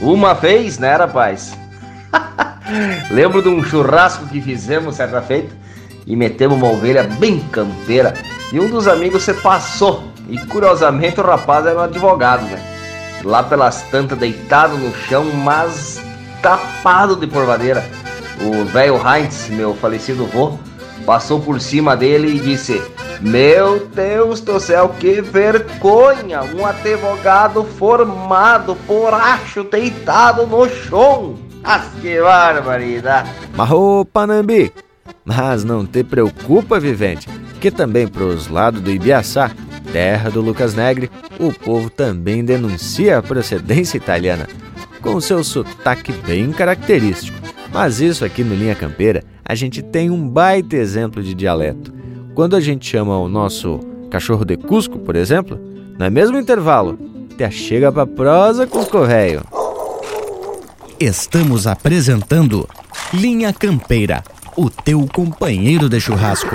[0.00, 1.56] Uma vez, né, rapaz?
[3.10, 5.54] Lembro de um churrasco que fizemos certa feita
[6.06, 8.14] e metemos uma ovelha bem campeira
[8.52, 10.04] e um dos amigos se passou.
[10.28, 12.58] E curiosamente o rapaz era um advogado, né?
[13.24, 16.00] Lá pelas tantas, deitado no chão, mas
[16.40, 17.84] tapado de porvadeira.
[18.40, 20.58] O velho Heinz, meu falecido vô,
[21.04, 22.80] passou por cima dele e disse:
[23.20, 26.42] Meu Deus do céu, que vergonha!
[26.42, 31.36] Um advogado formado, poracho, deitado no chão!
[31.62, 33.30] Ah, que barbaridade!
[33.54, 34.72] Mas ô Panambi,
[35.22, 37.28] mas não te preocupa, vivente,
[37.60, 39.50] que também pros lados do Ibiaçá,
[39.92, 44.48] terra do Lucas Negre, o povo também denuncia a procedência italiana,
[45.02, 47.38] com seu sotaque bem característico.
[47.70, 51.99] Mas isso aqui no Linha Campeira, a gente tem um baita exemplo de dialeto.
[52.34, 55.58] Quando a gente chama o nosso cachorro de Cusco, por exemplo,
[55.98, 56.98] no mesmo intervalo,
[57.36, 59.42] te chega pra prosa Cusco Velho.
[60.98, 62.68] Estamos apresentando
[63.12, 64.22] Linha Campeira,
[64.56, 66.54] o teu companheiro de churrasco.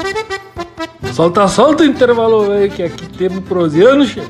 [1.13, 4.21] Solta, solta o intervalo aí que aqui temos prosiano, che.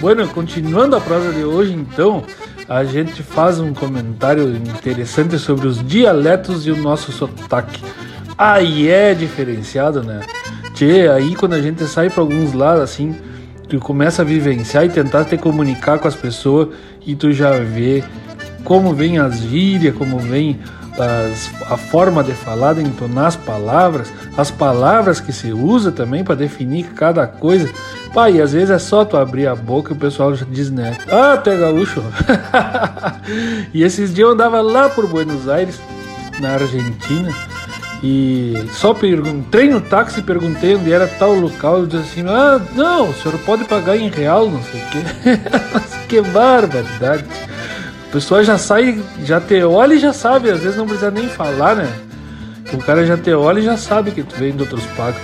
[0.00, 2.22] Bueno, continuando a prosa de hoje, então,
[2.68, 7.82] a gente faz um comentário interessante sobre os dialetos e o nosso sotaque.
[8.36, 10.20] Aí é diferenciado, né?
[10.74, 13.16] Tchê, aí quando a gente sai para alguns lados assim,
[13.68, 16.68] tu começa a vivenciar e tentar te comunicar com as pessoas
[17.06, 18.04] e tu já vê
[18.64, 20.58] como vem as gírias, como vem
[20.98, 26.24] as, a forma de falar, de entonar as palavras, as palavras que se usa também
[26.24, 27.70] para definir cada coisa.
[28.14, 30.96] Pai, às vezes é só tu abrir a boca e o pessoal já diz, né?
[31.10, 32.02] Ah, tu é gaúcho.
[33.72, 35.80] e esses dias eu andava lá por Buenos Aires,
[36.40, 37.30] na Argentina,
[38.02, 41.84] e só entrei no táxi e perguntei onde era tal local.
[41.84, 45.00] E disse assim: Ah, não, o senhor pode pagar em real, não sei o quê.
[46.08, 47.24] que barbaridade.
[48.08, 51.28] O pessoal já sai, já te olha e já sabe, às vezes não precisa nem
[51.28, 51.92] falar, né?
[52.72, 55.20] O cara já te olha e já sabe que tu vem de outros pagos.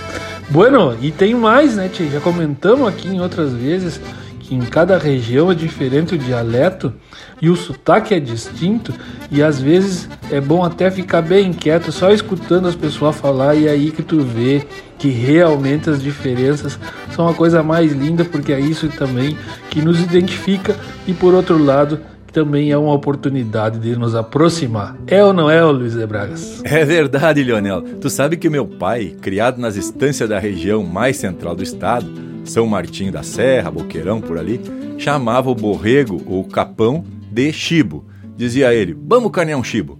[0.49, 2.09] Bueno, e tem mais, né, tia?
[2.09, 3.99] Já comentamos aqui em outras vezes
[4.43, 6.93] que em cada região é diferente o dialeto
[7.41, 8.93] e o sotaque é distinto
[9.31, 13.67] e às vezes é bom até ficar bem quieto só escutando as pessoas falar e
[13.67, 14.65] é aí que tu vê
[14.99, 16.77] que realmente as diferenças
[17.15, 19.37] são a coisa mais linda porque é isso também
[19.69, 20.75] que nos identifica
[21.07, 21.99] e por outro lado
[22.33, 24.97] também é uma oportunidade de nos aproximar.
[25.05, 26.61] É ou não é, Luiz de Bragas?
[26.65, 27.83] É verdade, Leonel.
[28.01, 32.11] Tu sabe que meu pai, criado nas estâncias da região mais central do estado,
[32.43, 34.59] São Martinho da Serra, Boqueirão, por ali,
[34.97, 38.03] chamava o borrego ou capão de chibo.
[38.35, 39.99] Dizia ele, vamos carnear um chibo.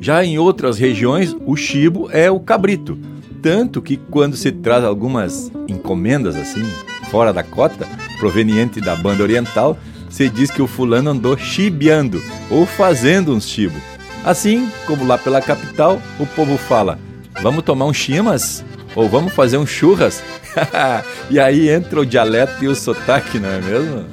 [0.00, 2.96] Já em outras regiões, o chibo é o cabrito.
[3.42, 6.62] Tanto que quando se traz algumas encomendas assim,
[7.10, 7.88] fora da cota,
[8.20, 9.76] proveniente da banda oriental,
[10.12, 13.80] se diz que o fulano andou chibiando ou fazendo uns chibo.
[14.22, 16.98] Assim como lá pela capital, o povo fala:
[17.42, 18.62] vamos tomar um chimas?
[18.94, 20.22] Ou vamos fazer um churras?
[21.30, 24.04] e aí entra o dialeto e o sotaque, não é mesmo?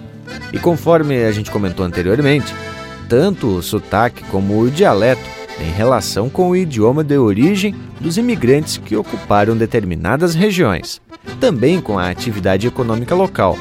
[0.54, 2.54] E conforme a gente comentou anteriormente,
[3.10, 5.22] tanto o sotaque como o dialeto
[5.58, 11.02] têm relação com o idioma de origem dos imigrantes que ocuparam determinadas regiões,
[11.41, 13.58] também com a atividade econômica local,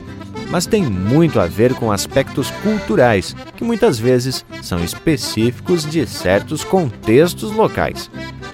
[0.51, 6.65] mas tem muito a ver com aspectos culturais, que muitas vezes são específicos de certos
[6.65, 8.11] contextos locais.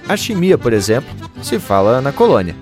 [0.07, 1.09] A chimia, por exemplo,
[1.41, 2.55] se fala na colônia.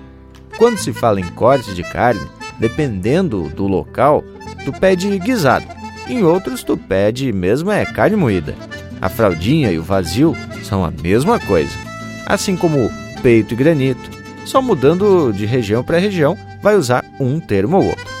[0.56, 2.26] Quando se fala em corte de carne,
[2.58, 4.22] dependendo do local,
[4.64, 5.66] tu pede guisado.
[6.06, 8.54] Em outros, tu pede mesmo é carne moída.
[9.00, 11.76] A fraldinha e o vazio são a mesma coisa.
[12.26, 12.90] Assim como
[13.22, 14.10] peito e granito,
[14.44, 18.13] só mudando de região para região, vai usar um termo ou outro.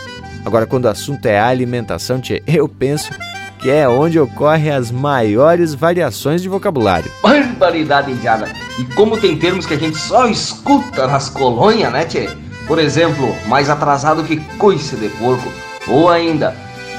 [0.44, 3.12] Agora, quando o assunto é alimentação, eu penso
[3.58, 7.10] que é onde ocorrem as maiores variações de vocabulário.
[7.22, 8.46] Barbaridade indiana!
[8.78, 12.28] E como tem termos que a gente só escuta nas colônias, né, tchê?
[12.66, 15.50] Por exemplo, mais atrasado que coice de porco.
[15.88, 16.54] Ou ainda,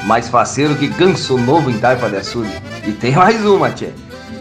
[0.06, 2.50] mais faceiro que ganso novo em taipa de açude.
[2.84, 3.90] E tem mais uma, tchê.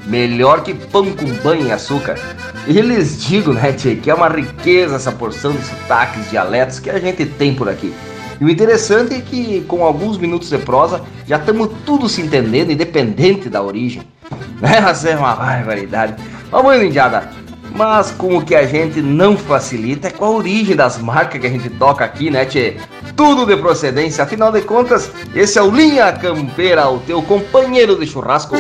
[0.07, 2.19] Melhor que pão com banho e açúcar.
[2.67, 6.89] E lhes digo, né, tchê, que é uma riqueza essa porção de sotaques, dialetos que
[6.89, 7.93] a gente tem por aqui.
[8.41, 12.73] E o interessante é que, com alguns minutos de prosa, já estamos tudo se entendendo,
[12.73, 14.03] independente da origem.
[14.63, 16.15] Essa é uma barbaridade.
[16.51, 17.31] Vamos, Indiada.
[17.75, 21.47] Mas com o que a gente não facilita é com a origem das marcas que
[21.47, 22.77] a gente toca aqui, né, Tchê?
[23.17, 28.07] Tudo de procedência, afinal de contas, esse é o Linha Campeira, o teu companheiro de
[28.07, 28.57] churrasco.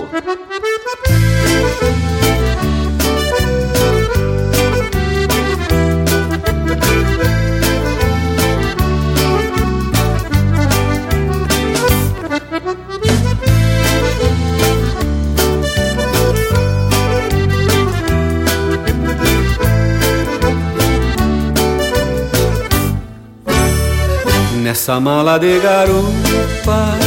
[24.75, 26.99] Nessa mala de garupa,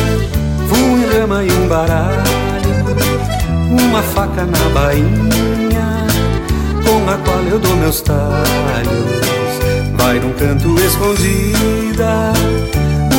[0.72, 2.86] um rama e um baralho,
[3.70, 6.08] uma faca na bainha,
[6.86, 8.24] com a qual eu dou meus talhos.
[9.98, 12.32] Vai num canto escondida,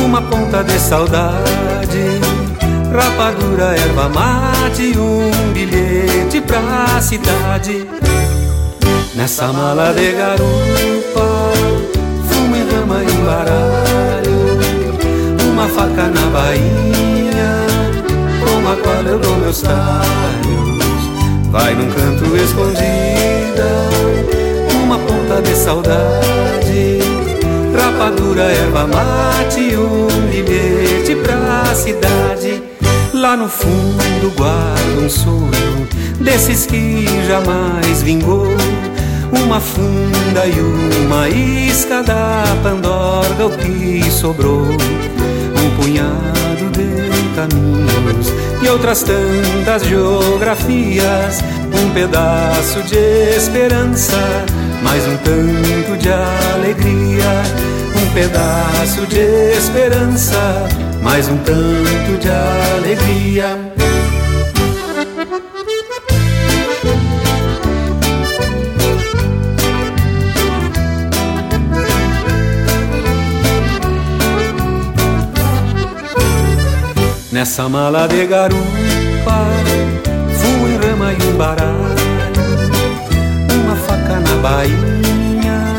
[0.03, 2.19] uma ponta de saudade,
[2.91, 7.87] rapadura, erva mate, um bilhete pra cidade.
[9.13, 11.51] Nessa mala de garupa,
[12.27, 13.78] fumo em rama e baralho, uma
[15.69, 17.65] faca na bainha,
[18.43, 20.79] com a qual eu dou meus talhos.
[21.51, 23.69] Vai num canto escondida,
[24.83, 26.99] uma ponta de saudade,
[27.75, 32.61] rapadura, erva mate, um bilhete pra cidade.
[33.13, 35.87] Lá no fundo guardo um sonho
[36.19, 38.47] desses que jamais vingou
[39.31, 40.59] uma funda e
[41.05, 44.67] uma isca da pandorga, o que sobrou,
[45.89, 48.31] punhado de caminhos
[48.61, 51.39] e outras tantas geografias,
[51.73, 54.45] um pedaço de esperança,
[54.83, 57.41] mais um tanto de alegria,
[57.95, 59.19] um pedaço de
[59.57, 60.67] esperança,
[61.01, 63.68] mais um tanto de alegria.
[77.31, 78.57] Nessa mala de garupa,
[80.67, 81.75] em rama e um baralho,
[83.53, 85.77] uma faca na bainha,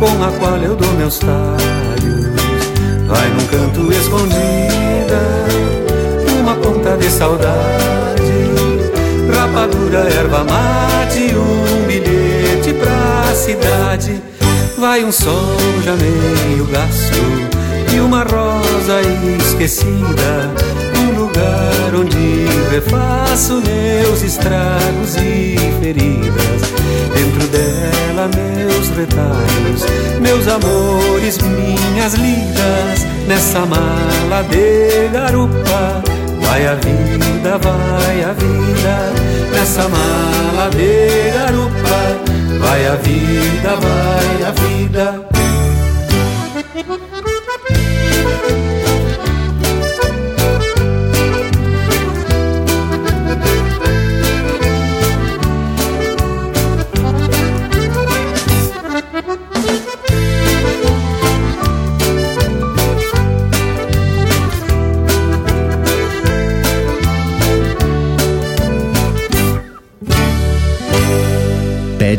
[0.00, 2.26] com a qual eu dou meus talhos.
[3.06, 5.20] Vai num canto escondida,
[6.40, 7.54] uma ponta de saudade,
[9.32, 14.20] rapadura, erva mate, um bilhete pra cidade.
[14.76, 17.53] Vai um sol já meio gasto
[17.92, 19.00] e uma rosa
[19.40, 20.50] esquecida,
[20.98, 26.62] um lugar onde refaço meus estragos e feridas.
[27.14, 29.84] Dentro dela, meus retalhos,
[30.20, 33.04] meus amores, minhas lidas.
[33.26, 36.02] Nessa mala de garupa,
[36.40, 39.12] vai a vida, vai a vida.
[39.52, 45.23] Nessa mala de garupa, vai a vida, vai a vida.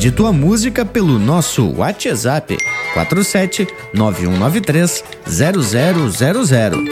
[0.06, 2.56] Pede tua música pelo nosso WhatsApp
[2.94, 6.84] 47 9193 0000.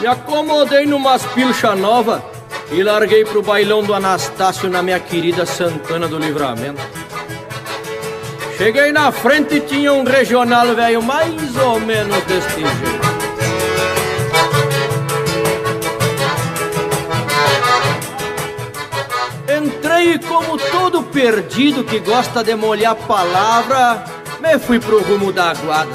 [0.00, 2.24] Me acomodei numas pilcha nova
[2.70, 6.80] e larguei pro bailão do Anastácio na minha querida Santana do Livramento.
[8.56, 12.99] Cheguei na frente e tinha um regional velho mais ou menos deste jeito.
[21.20, 24.02] Perdido que gosta de molhar palavra,
[24.40, 25.92] me fui pro rumo da aguada.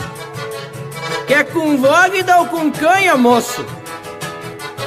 [1.26, 3.66] Quer com vogue ou com canha, moço?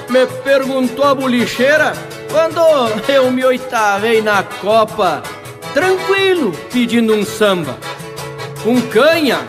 [0.09, 1.93] Me perguntou a bolicheira
[2.31, 2.61] quando
[3.11, 5.25] eu me oitavei na copa,
[5.75, 7.77] tranquilo, pedindo um samba.
[8.63, 9.41] Com canha,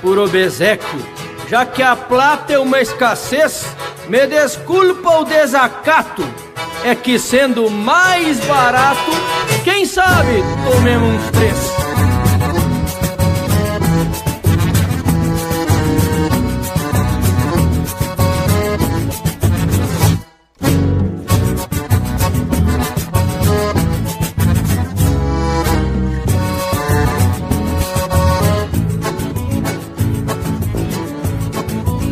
[0.00, 1.06] por obsequio,
[1.48, 3.64] já que a plata é uma escassez,
[4.08, 6.24] me desculpa o desacato
[6.84, 9.12] é que sendo mais barato,
[9.64, 11.92] quem sabe tomemos uns três.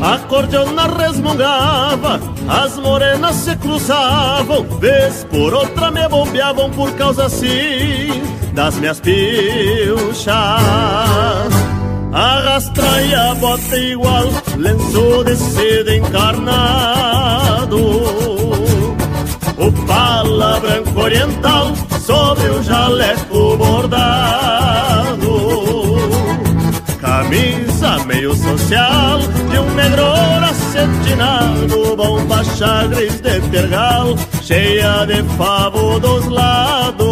[0.02, 2.20] acordeona resmungava,
[2.50, 10.34] as morenas se cruzavam, vez por outra me bombeavam por causa assim das minhas pilchas.
[12.12, 14.24] Arrastra a bota igual,
[14.56, 17.76] lenço de seda encarnado.
[19.56, 21.72] O pala branco oriental
[22.04, 25.20] sobre o jaleco bordado.
[27.00, 30.29] Camisa meio social de um negro
[30.80, 37.10] acetinado, bomba chagres de tergal, cheia de favo dos lados.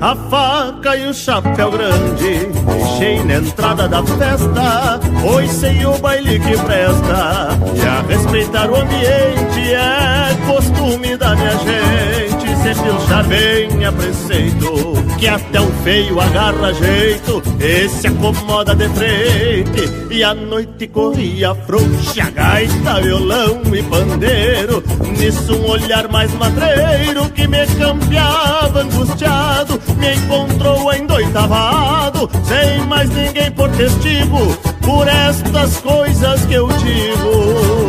[0.00, 2.46] a faca e o chapéu grande.
[2.46, 7.58] Deixei na entrada da festa, pois sei o baile que presta.
[7.74, 12.35] E a respeitar o ambiente é costume da minha gente.
[12.66, 19.88] Se pilchar bem a preceito, que até o feio agarra jeito, esse acomoda de frente.
[20.10, 24.82] E a noite corria frouxa, gaita, violão e pandeiro.
[25.16, 33.48] Nisso um olhar mais madreiro que me campeava angustiado, me encontrou endoitavado, sem mais ninguém
[33.52, 37.85] por testigo, por estas coisas que eu digo.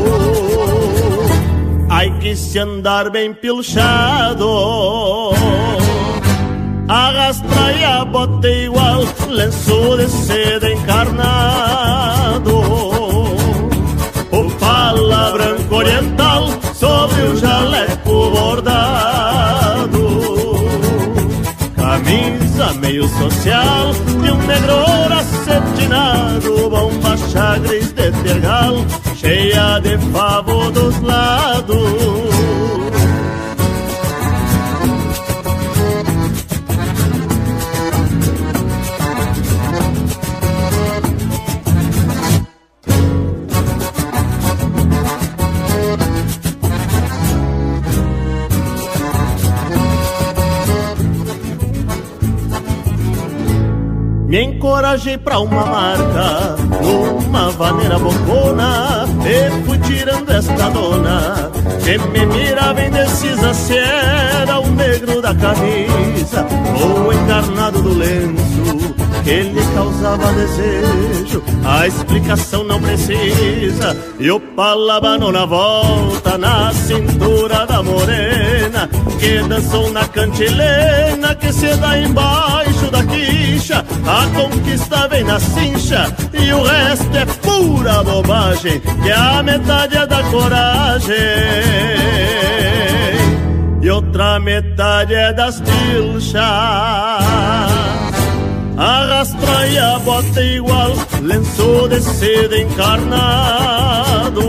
[1.90, 5.32] Ai que se andar bem pilchado.
[6.88, 12.60] Arrastra e a bota igual Lenço de seda encarnado.
[14.32, 19.58] O pala branco oriental Sobre o jaleco bordado
[22.74, 23.92] Meio social
[24.26, 24.76] E um negro
[25.20, 28.86] acetinado Bomba chagres de tergal
[29.18, 32.27] cheia de favo dos lados.
[54.38, 61.50] Me encorajei pra uma marca Numa vaneira bocona E fui tirando esta dona
[61.84, 66.46] Que me mirava indecisa Se era o negro da camisa
[66.80, 73.94] Ou o encarnado do lenço Que lhe causava desejo A explicação não precisa.
[74.18, 81.76] E o palabano na volta Na cintura da morena Que dançou na cantilena Que se
[81.76, 83.84] dá embaixo da quicha.
[84.06, 90.08] A conquista vem na cincha e o resto é pura bobagem, que a metade é
[90.08, 91.16] da coragem.
[93.82, 96.38] E outra metade é das pilchas.
[98.78, 100.94] Arrastra e a bota igual,
[101.24, 104.42] lenço de seda encarnado.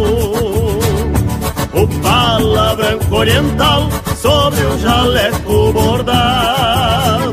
[1.73, 3.89] O pala branco oriental
[4.21, 7.29] sobre o jaleco bordado.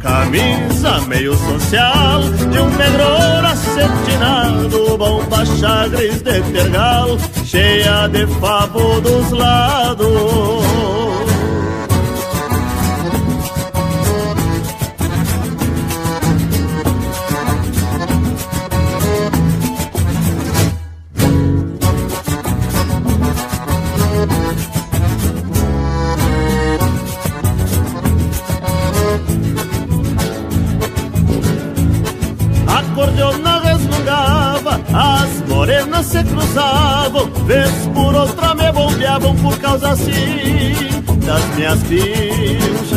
[0.00, 9.30] Camisa meio social De um negro acetinado Bomba chagres de tergal Cheia de favo dos
[9.30, 11.23] lados
[35.64, 40.74] morenas se cruzavam, vez por outra me bombeavam por causa assim
[41.24, 42.94] das minhas pilchas.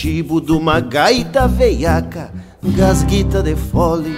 [0.00, 2.32] Chibo de uma gaita veiaca,
[2.62, 4.16] gasguita de fole.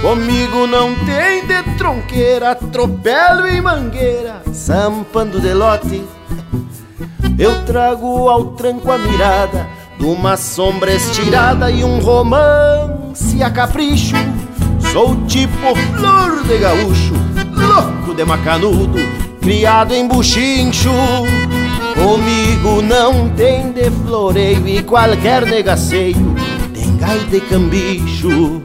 [0.00, 6.02] Comigo não tem de tronqueira, atropelo e mangueira, sampando de lote.
[7.38, 9.66] Eu trago ao tranco a mirada
[9.98, 14.16] de uma sombra estirada e um romance a capricho.
[14.90, 17.12] Sou tipo flor de gaúcho,
[17.54, 18.98] louco de macanudo,
[19.42, 20.90] criado em buchincho.
[22.02, 26.34] Comigo não tem de floreio e qualquer negaceio
[26.74, 28.60] tem gaita e cambicho.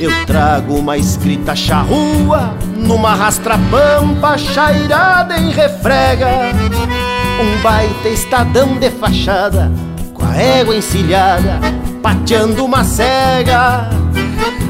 [0.00, 6.26] Eu trago uma escrita charrua numa rastra-pampa chairada em refrega.
[7.40, 9.70] Um baita estadão de fachada
[10.12, 11.60] com a égua encilhada,
[12.02, 13.88] pateando uma cega.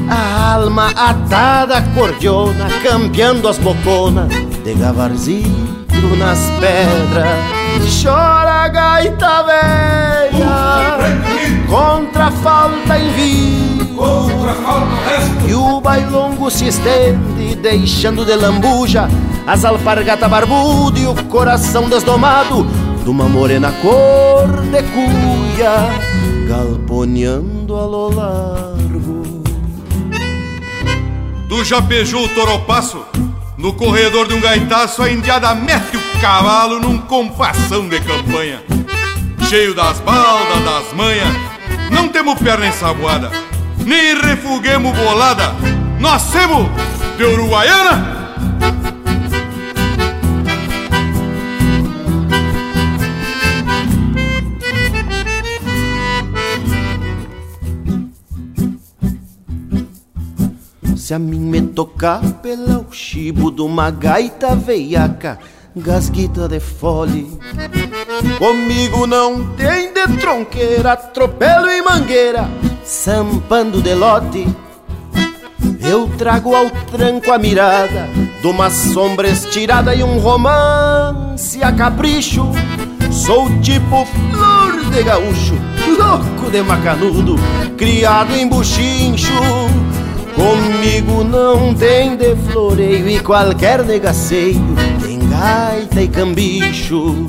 [0.07, 4.29] A alma atada cordiona, campeando as boconas
[4.63, 5.71] de gavarzinho
[6.17, 7.60] nas pedras.
[8.01, 10.97] Chora gaita velha
[11.69, 13.85] Contra a falta em vida
[15.47, 19.07] E o bailongo longo se estende, deixando de lambuja
[19.45, 22.65] as alpargatas barbudas e o coração desdomado
[23.03, 25.89] de uma morena cor de cuia,
[26.47, 29.43] galponeando a lo largo.
[31.49, 33.03] Tu já beijou o toropaço?
[33.57, 38.61] No corredor de um gaitaço, a indiada mete o cavalo num compassão de campanha.
[39.49, 41.35] Cheio das baldas, das manhas,
[41.89, 43.31] não temos perna ensaboada,
[43.83, 45.51] nem refuguemos bolada.
[45.99, 46.67] Nós temos
[47.17, 48.21] de Uruguaiana
[60.95, 65.39] Se a mim me tocar pela o chibo de uma gaita veiaca,
[65.75, 67.39] gasguita de fole.
[68.37, 72.49] Comigo não tem de tronqueira, atropelo e mangueira,
[72.83, 74.47] sampando de lote.
[75.83, 78.07] Eu trago ao tranco a mirada
[78.41, 82.51] de uma sombra estirada e um romance a capricho.
[83.11, 85.55] Sou tipo flor de gaúcho,
[85.97, 87.35] louco de macanudo,
[87.77, 89.31] criado em buchincho.
[90.35, 94.61] Comigo não tem de floreio e qualquer negaceio
[95.41, 97.27] gaita e cambicho.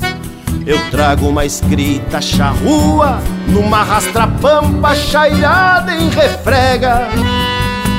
[0.66, 7.08] Eu trago uma escrita charrua Numa rastra-pampa chairada em refrega.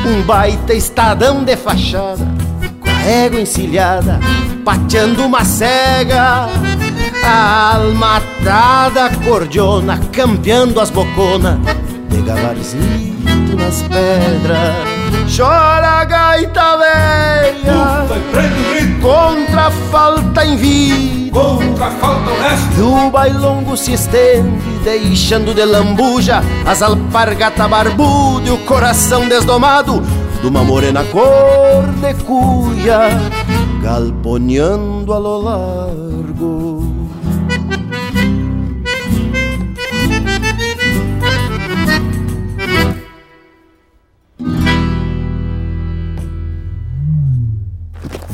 [0.05, 2.25] Um baita estadão de fachada
[2.79, 4.19] Com a égua encilhada
[4.63, 6.47] Pateando uma cega.
[7.25, 11.57] A almatada cordiona campeando as boconas
[12.09, 15.02] de gabarzinho nas pedras
[15.35, 18.07] Chora a gaita velha.
[19.01, 21.39] Contra a falta em vida.
[21.39, 22.73] Contra a falta honesta.
[22.77, 30.01] E o bailongo se estende Deixando de lambuja As alpargata barbuda E o coração desdomado
[30.41, 33.09] De uma morena cor de cuia
[33.81, 36.72] Galponeando a lo largo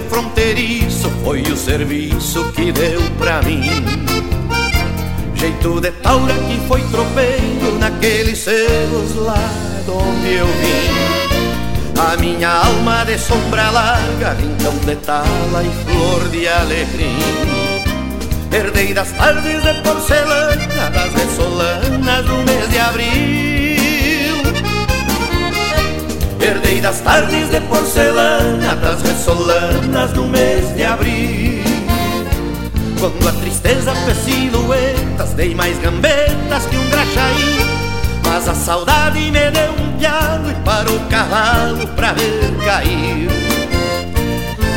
[0.00, 3.64] De fronteiriço foi o serviço que deu pra mim.
[5.34, 9.50] Jeito de taura que foi tropeiro naqueles celos lá
[9.84, 12.00] de onde eu vim.
[12.00, 17.18] A minha alma de sombra larga, rincão de tala e flor de alecrim.
[18.52, 23.57] Herdei das tardes de porcelana, das ressolanas do mês de abril.
[26.68, 31.62] Herdei das tardes de porcelana Das ressolanas do mês de abril.
[33.00, 37.58] Quando a tristeza fez silhuetas Dei mais gambetas que um graxaí.
[38.22, 43.30] Mas a saudade me deu um pialo E parou o cavalo pra ver cair.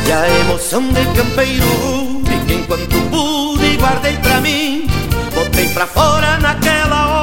[0.06, 4.86] E a emoção de campeiro Fiquei enquanto pude guardei pra mim.
[5.34, 7.21] Botei pra fora naquela hora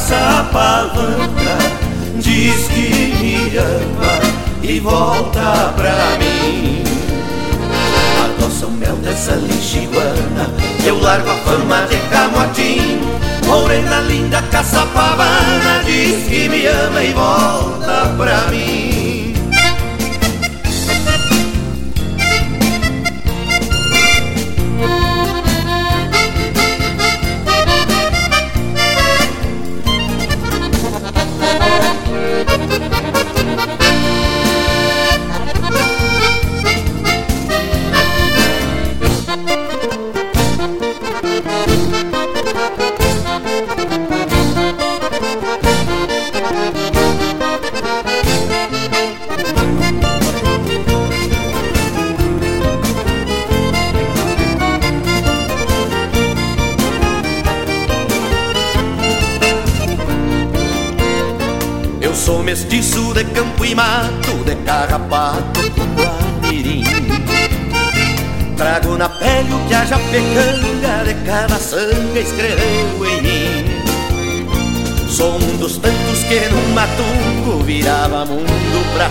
[0.00, 1.58] caça palanca,
[2.16, 4.18] diz que me ama
[4.62, 6.82] e volta pra mim.
[8.24, 10.48] Adoça o mel dessa lixiguana,
[10.86, 13.10] eu largo a fama de camotinho.
[13.46, 18.89] Morena linda, caça pavana, diz que me ama e volta pra mim.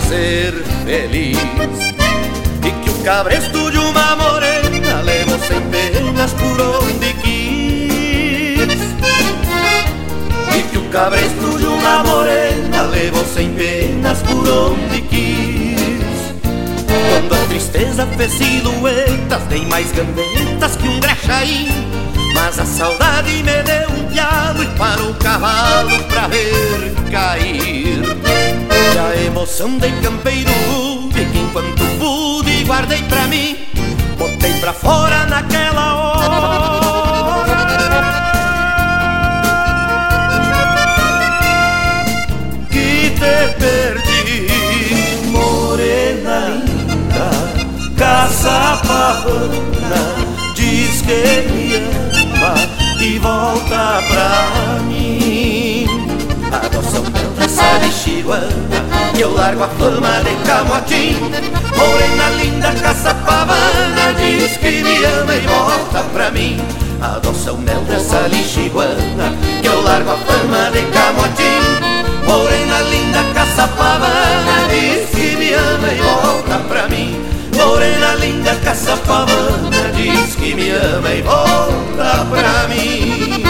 [0.10, 0.54] Ser
[0.86, 1.38] feliz.
[2.66, 8.80] E que o cabresto de uma morena levou sem penas por onde quis.
[10.58, 15.80] E que o cabresto de uma morena levou sem penas por onde quis.
[16.88, 21.70] Quando a tristeza fez silhuetas, dei mais gambetas que um graxaim.
[22.34, 27.39] Mas a saudade me deu um pialo e parou o cavalo pra ver cair.
[29.40, 33.56] A emoção de campeiro rude que enquanto pude guardei pra mim,
[34.18, 37.10] botei pra fora naquela hora.
[42.70, 44.48] Que te perdi,
[45.28, 47.32] morena linda,
[47.96, 50.16] caça pavana,
[50.54, 51.76] diz que me
[52.36, 52.56] ama
[53.02, 55.88] e volta pra mim.
[56.52, 57.06] Adoção
[57.38, 58.89] dessa de chihuahua
[59.20, 61.20] e eu largo a fama de camotim.
[61.76, 66.58] Morena linda, caça pavana, diz que me ama e volta pra mim.
[67.02, 71.62] Adoça o mel dessa lixiguana Que eu largo a fama de camotim
[72.28, 77.22] Morena linda, caça pavana Diz que me ama e volta pra mim
[77.56, 83.44] Morena linda, caça pavana Diz que me ama e volta pra mim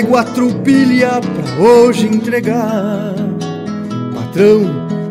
[0.00, 3.14] trago a trupilha pra hoje entregar.
[4.14, 4.60] Patrão,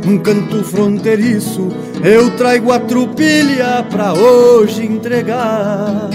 [0.03, 1.69] num canto fronteiriço,
[2.03, 6.09] eu trago a trupilha pra hoje entregar.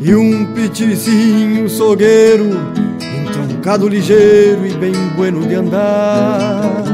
[0.00, 2.50] E um pitizinho sogueiro,
[3.00, 6.84] entroncado ligeiro e bem bueno de andar.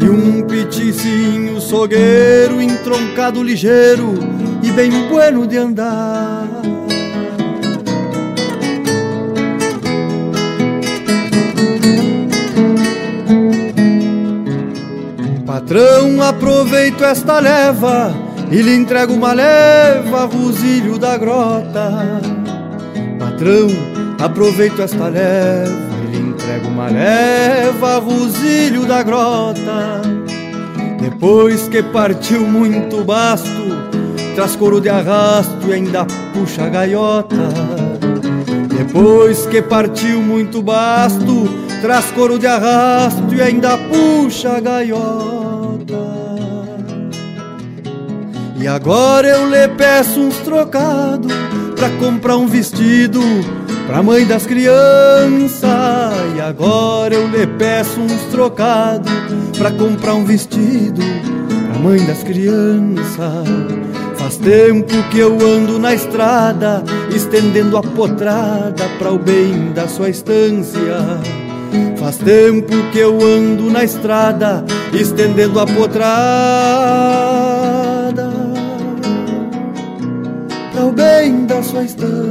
[0.00, 4.14] E um piticinho sogueiro, entroncado ligeiro
[4.62, 6.45] e bem bueno de andar.
[16.56, 18.14] Aproveito esta leva
[18.50, 22.22] e lhe entrego uma leva, Rosilho da Grota.
[23.18, 23.68] Patrão,
[24.18, 25.70] aproveito esta leva
[26.02, 30.00] e lhe entrego uma leva, Rosilho da Grota.
[30.98, 33.76] Depois que partiu muito basto,
[34.34, 37.36] traz couro de arrasto e ainda puxa a gaiota.
[38.74, 41.50] Depois que partiu muito basto,
[41.82, 45.35] traz couro de arrasto e ainda puxa a gaiota.
[48.66, 51.32] E agora eu lhe peço uns trocados
[51.76, 53.20] pra comprar um vestido
[53.86, 55.70] pra mãe das crianças.
[56.34, 59.08] E agora eu lhe peço uns trocados
[59.56, 61.00] pra comprar um vestido
[61.70, 63.46] pra mãe das crianças.
[64.16, 66.82] Faz tempo que eu ando na estrada,
[67.14, 71.20] estendendo a potrada para o bem da sua estância.
[72.00, 77.55] Faz tempo que eu ando na estrada, estendendo a potrada
[80.96, 82.26] bem da sua estância.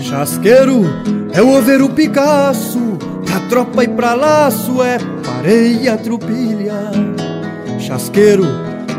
[0.00, 0.82] Chasqueiro
[1.32, 2.87] é o overo Picasso,
[3.38, 6.90] pra tropa e pra laço é pareia trupilha.
[7.78, 8.44] Chasqueiro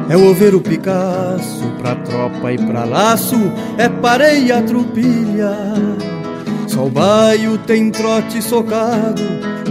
[0.09, 3.35] é o overo Picasso, pra tropa e pra laço
[3.77, 5.51] é pareia trupilha.
[6.67, 9.21] Só o baio tem trote socado,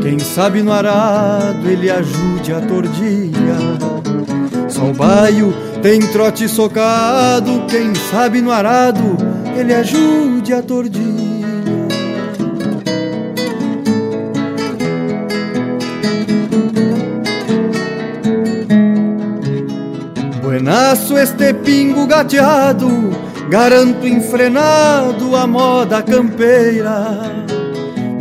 [0.03, 3.57] quem sabe no arado ele ajude a tordilha.
[4.69, 9.17] Só o baio tem trote socado, quem sabe no arado
[9.57, 11.18] ele ajude a tordilha.
[20.91, 22.89] Este pingo gateado,
[23.51, 27.45] garanto enfrenado a moda campeira.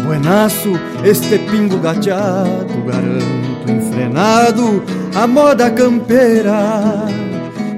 [0.03, 4.84] Buenaço este pingo gateado, garanto enfrenado
[5.15, 7.06] a moda campeira.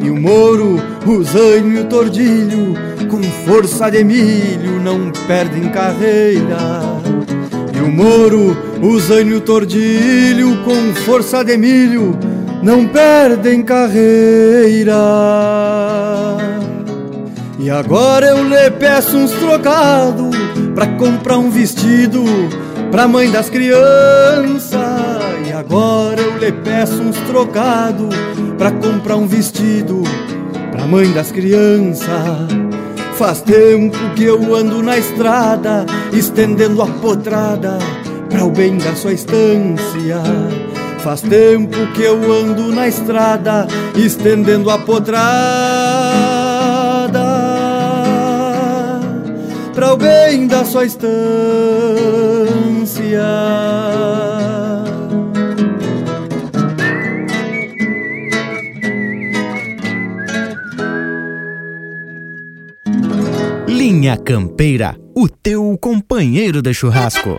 [0.01, 2.73] E o moro, o zanho e o tordilho,
[3.11, 6.81] com força de milho, não perdem carreira.
[7.77, 12.17] E o moro, o zanho e o tordilho, com força de milho,
[12.61, 14.95] não perdem carreira.
[17.57, 20.35] E agora eu lhe peço uns trocados
[20.73, 22.23] pra comprar um vestido
[22.91, 24.79] pra mãe das crianças.
[25.47, 28.15] E agora eu lhe peço uns trocados
[28.57, 30.03] pra comprar um vestido
[30.71, 32.07] pra mãe das crianças.
[33.15, 37.77] Faz tempo que eu ando na estrada, estendendo a potrada
[38.29, 40.21] pra o bem da sua estância.
[41.03, 45.29] Faz tempo que eu ando na estrada, estendendo a potrada
[49.73, 51.09] para o bem da sua estância.
[63.67, 67.37] Linha Campeira, o teu companheiro de churrasco.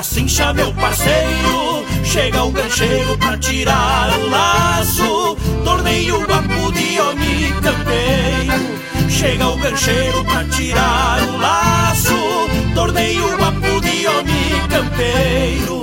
[0.00, 1.84] Na cincha, meu parceiro.
[2.02, 5.36] Chega o gancheiro pra tirar o laço.
[5.62, 9.10] Torneio guapo de homem campeiro.
[9.10, 12.16] Chega o gancheiro pra tirar o laço.
[12.74, 15.79] Torneio guapo de homem campeiro.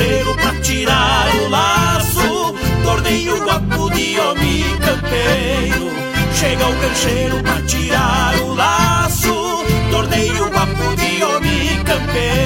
[0.00, 2.54] Cheiro pra tirar o laço.
[2.84, 5.90] Torneio guapo de homem campeiro.
[6.34, 9.64] Chega o gancheiro pra tirar o laço.
[9.90, 12.39] Torneio guapo de homem campeiro.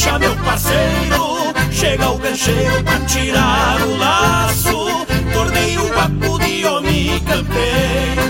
[0.00, 1.52] Cincha, meu parceiro.
[1.70, 8.22] Chega o gancheiro pra tirar o laço, torneio guapo de homem campeiro.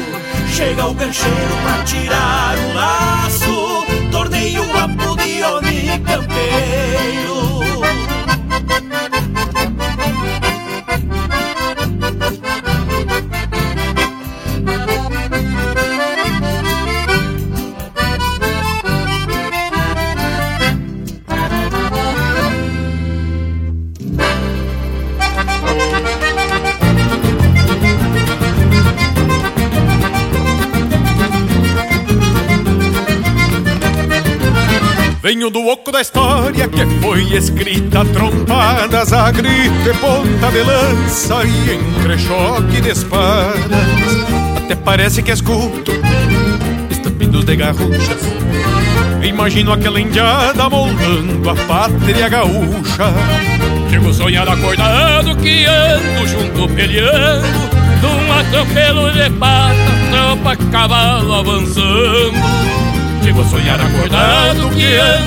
[0.48, 6.89] Chega o gancheiro pra tirar o laço, torneio guapo de homem campeiro.
[35.31, 41.44] Venho do oco da história que foi escrita trompadas a grito e ponta de lança
[41.44, 43.70] e entre choque de espadas.
[44.57, 45.93] Até parece que escuto
[46.90, 48.23] estampidos de garruchas.
[49.23, 53.15] Imagino aquela indiada moldando a pátria gaúcha.
[53.89, 57.70] Chego sonhado acordado que ando junto peleando
[58.02, 59.74] Num atropelo de pata,
[60.11, 62.70] tropa, cavalo avançando
[63.23, 65.19] Chego sonhar acordado que ando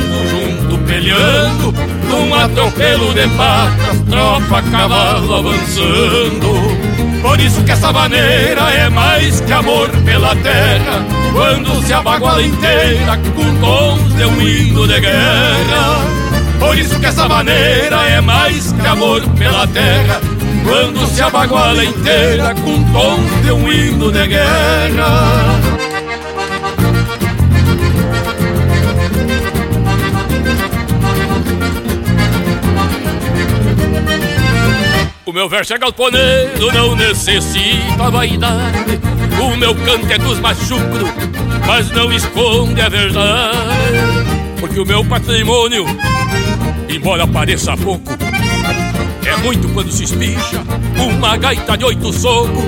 [1.71, 6.93] Num atropelo de patas, tropa, cavalo avançando.
[7.23, 13.17] Por isso que essa maneira é mais que amor pela terra Quando se abaguala inteira
[13.33, 16.01] com tons de um hino de guerra.
[16.59, 20.19] Por isso que essa maneira é mais que amor pela terra
[20.65, 25.72] Quando se abaguala inteira com tons de um hino de guerra
[35.33, 38.99] O meu verso é galponeiro, não necessita vaidade.
[39.41, 41.09] O meu canto é dos mais chucros,
[41.65, 43.97] mas não esconde a verdade.
[44.59, 45.87] Porque o meu patrimônio,
[46.87, 48.11] embora pareça pouco
[49.25, 50.61] É muito quando se espicha
[50.99, 52.63] uma gaita de oito socos.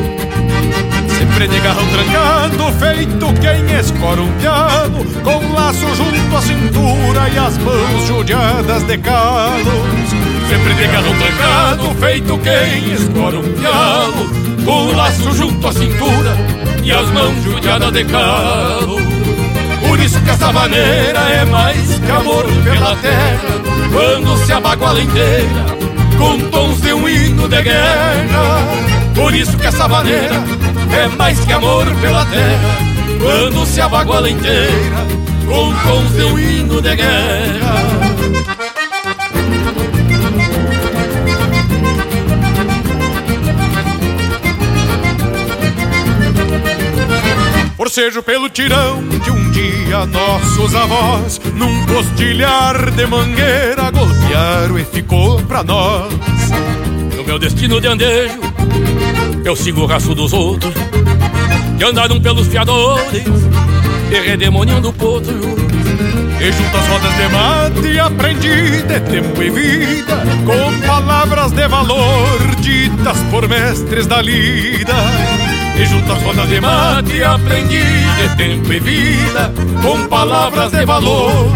[1.19, 7.37] Sempre de garrão trancado, feito quem escora um piano Com laço junto à cintura e
[7.37, 14.29] as mãos judiadas de calos Sempre de garrão trancado, feito quem escora um pialo
[14.63, 16.37] Com o laço junto à cintura
[16.83, 18.97] e as mãos judiadas de calo.
[19.87, 23.39] Por isso que essa maneira é mais que amor pela terra
[23.91, 25.65] Quando se abaguala inteira
[26.17, 28.59] com tons de um hino de guerra.
[29.13, 30.43] Por isso que essa maneira
[30.97, 32.77] é mais que amor pela terra
[33.19, 35.05] Quando se abaguala inteira
[35.47, 38.54] com tons de um hino de guerra
[47.85, 55.39] Forcejo pelo tirão que um dia nossos avós, num postilhar de mangueira, golpearam e ficou
[55.43, 56.11] pra nós.
[57.15, 58.39] No meu destino de andejo,
[59.45, 60.73] eu sigo o raço dos outros,
[61.77, 63.23] que andaram pelos fiadores
[64.09, 65.35] e redemoninhando potro.
[66.41, 72.55] E junto às rodas de mate aprendi de tempo e vida Com palavras de valor
[72.61, 78.79] ditas por mestres da lida e junto às rodas de mate aprendi de tempo e
[78.79, 81.51] vida Com palavras de valor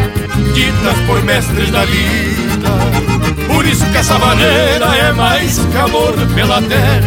[0.53, 2.69] Ditas por mestres da vida.
[3.47, 7.01] Por isso que essa maneira é mais que amor pela terra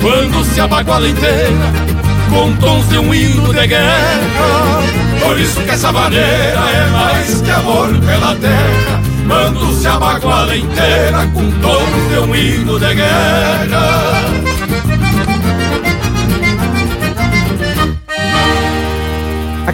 [0.00, 1.72] Quando se abaguala inteira
[2.30, 4.82] Com tons de um hino de guerra.
[5.22, 11.28] Por isso que essa maneira é mais que amor pela terra Quando se abaguala inteira
[11.32, 14.37] Com tons de um hino de guerra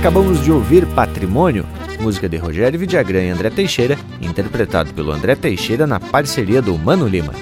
[0.04, 1.64] Acabamos de ouvir Patrimônio,
[1.98, 7.08] música de Rogério Vidagrã e André Teixeira, interpretado pelo André Teixeira na parceria do Mano
[7.08, 7.32] Lima.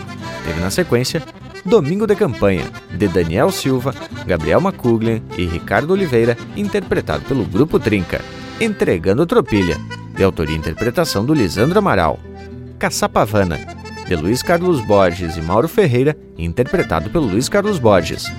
[0.45, 1.21] Teve na sequência
[1.65, 2.63] Domingo de Campanha,
[2.97, 3.93] de Daniel Silva,
[4.25, 8.21] Gabriel Macuglian e Ricardo Oliveira, interpretado pelo Grupo Trinca.
[8.61, 9.77] Entregando Tropilha,
[10.17, 12.21] de autoria e interpretação do Lisandro Amaral.
[12.79, 13.59] Caçapavana,
[14.07, 18.33] de Luiz Carlos Borges e Mauro Ferreira, interpretado pelo Luiz Carlos Borges.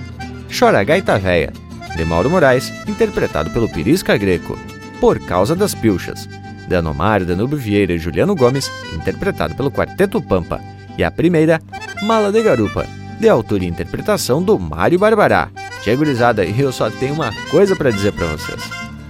[0.58, 1.52] Chora Gaita Véia,
[1.96, 4.58] de Mauro Moraes, interpretado pelo Pirisca Greco,
[5.00, 6.28] Por Causa das Pilchas,
[6.66, 10.60] de Anomar, Danube Vieira e Juliano Gomes, interpretado pelo Quarteto Pampa,
[10.96, 11.60] E a primeira,
[12.02, 12.86] Mala de Garupa,
[13.18, 15.48] de autoria e interpretação do Mário Barbará.
[15.82, 18.62] Tia gurizada, eu só tenho uma coisa para dizer para vocês.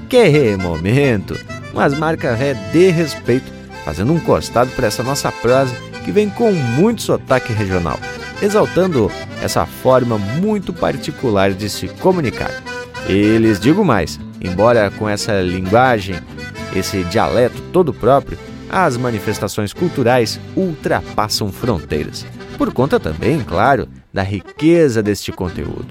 [0.09, 1.39] Que momento!
[1.73, 3.51] Umas marcas ré de respeito,
[3.85, 5.75] fazendo um costado para essa nossa prosa
[6.05, 7.99] que vem com muito sotaque regional,
[8.41, 9.11] exaltando
[9.43, 12.51] essa forma muito particular de se comunicar.
[13.09, 16.17] E lhes digo mais, embora com essa linguagem,
[16.75, 18.39] esse dialeto todo próprio,
[18.71, 22.27] as manifestações culturais ultrapassam fronteiras,
[22.57, 25.87] por conta também, claro, da riqueza deste conteúdo.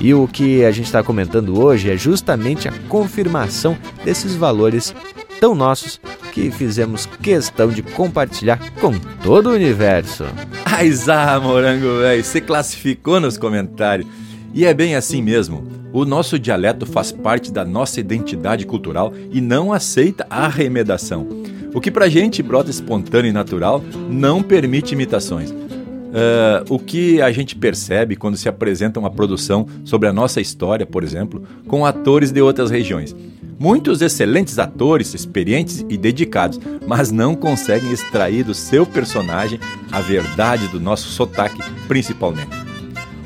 [0.00, 4.94] E o que a gente está comentando hoje é justamente a confirmação desses valores
[5.40, 6.00] tão nossos
[6.32, 10.24] que fizemos questão de compartilhar com todo o universo.
[10.64, 14.08] Aizá, morango velho, você classificou nos comentários.
[14.54, 15.81] E é bem assim mesmo.
[15.92, 21.28] O nosso dialeto faz parte da nossa identidade cultural e não aceita a arremedação.
[21.74, 25.50] O que pra gente brota espontâneo e natural não permite imitações.
[25.50, 30.86] Uh, o que a gente percebe quando se apresenta uma produção sobre a nossa história,
[30.86, 33.14] por exemplo, com atores de outras regiões.
[33.58, 39.60] Muitos excelentes atores, experientes e dedicados, mas não conseguem extrair do seu personagem
[39.90, 42.71] a verdade do nosso sotaque, principalmente.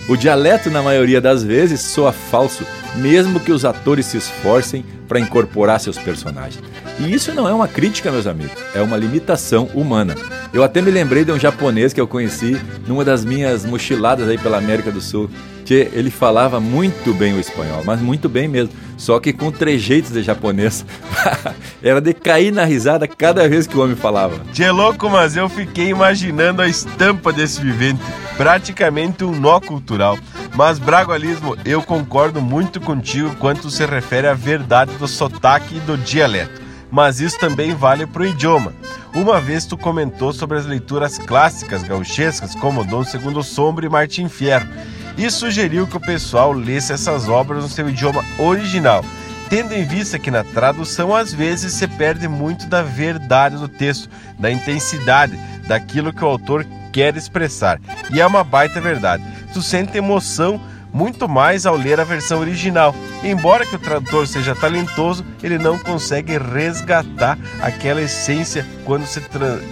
[0.08, 2.64] O dialeto, na maioria das vezes, soa falso,
[2.94, 6.62] mesmo que os atores se esforcem para incorporar seus personagens.
[6.98, 10.14] E isso não é uma crítica, meus amigos, é uma limitação humana.
[10.52, 14.38] Eu até me lembrei de um japonês que eu conheci numa das minhas mochiladas aí
[14.38, 15.28] pela América do Sul,
[15.66, 20.12] que ele falava muito bem o espanhol, mas muito bem mesmo, só que com trejeitos
[20.12, 20.86] de japonês.
[21.82, 24.40] Era de cair na risada cada vez que o homem falava.
[24.52, 28.00] Tchê louco, mas eu fiquei imaginando a estampa desse vivente,
[28.36, 30.18] praticamente um nó cultural.
[30.54, 35.98] Mas, Bragualismo, eu concordo muito contigo quanto se refere à verdade do sotaque e do
[35.98, 36.65] dialeto.
[36.96, 38.72] Mas isso também vale para o idioma.
[39.14, 44.30] Uma vez tu comentou sobre as leituras clássicas gauchescas como Dom Segundo Sombra e Martim
[44.30, 44.66] Fierro
[45.14, 49.04] e sugeriu que o pessoal lesse essas obras no seu idioma original,
[49.50, 54.08] tendo em vista que na tradução às vezes se perde muito da verdade do texto,
[54.38, 56.64] da intensidade, daquilo que o autor
[56.94, 57.78] quer expressar.
[58.10, 59.22] E é uma baita verdade.
[59.52, 60.58] Tu sente emoção
[60.96, 62.94] muito mais ao ler a versão original.
[63.22, 69.20] Embora que o tradutor seja talentoso, ele não consegue resgatar aquela essência quando, se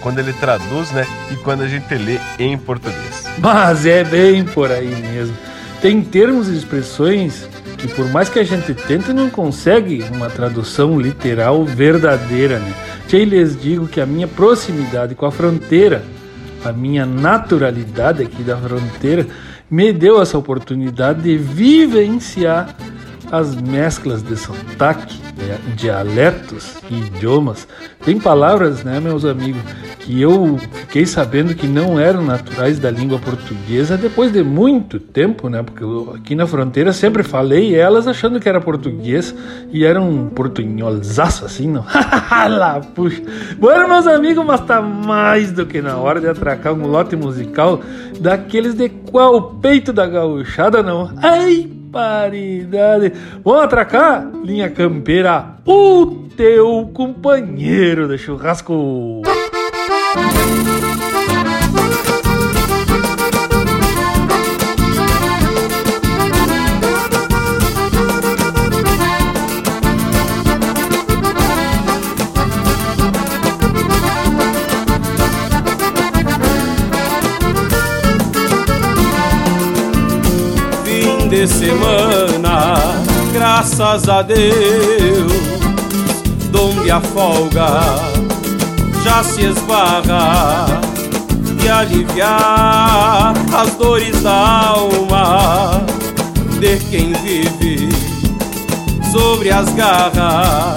[0.01, 1.07] quando ele traduz, né?
[1.31, 3.25] E quando a gente lê em português.
[3.39, 5.35] Mas é bem por aí mesmo.
[5.81, 10.99] Tem termos e expressões que por mais que a gente tente não consegue uma tradução
[10.99, 12.73] literal verdadeira, né?
[13.11, 16.03] Lhes digo que a minha proximidade com a fronteira
[16.65, 19.27] a minha naturalidade aqui da fronteira
[19.69, 22.75] me deu essa oportunidade de vivenciar
[23.37, 25.19] as mesclas de sotaque,
[25.75, 27.67] dialetos e idiomas.
[28.03, 29.61] Tem palavras, né, meus amigos,
[29.99, 35.49] que eu fiquei sabendo que não eram naturais da língua portuguesa depois de muito tempo,
[35.49, 35.63] né?
[35.63, 39.33] Porque eu, aqui na fronteira sempre falei elas achando que era português
[39.71, 41.83] e era um portunholzaço assim, não?
[42.47, 43.21] Lá, puxa.
[43.57, 47.81] Bueno, meus amigos, mas tá mais do que na hora de atracar um lote musical
[48.19, 51.11] daqueles de qual peito da gauchada, não?
[51.17, 53.13] Ai, paridade.
[53.41, 54.29] Vamos atracar?
[54.43, 59.21] Linha Campeira, o teu companheiro de churrasco.
[83.65, 85.31] Graças a Deus,
[86.51, 87.65] donde a folga
[89.03, 90.67] já se esbarra
[91.63, 95.83] e aliviar as dores da alma
[96.59, 97.89] de quem vive
[99.11, 100.75] sobre as garras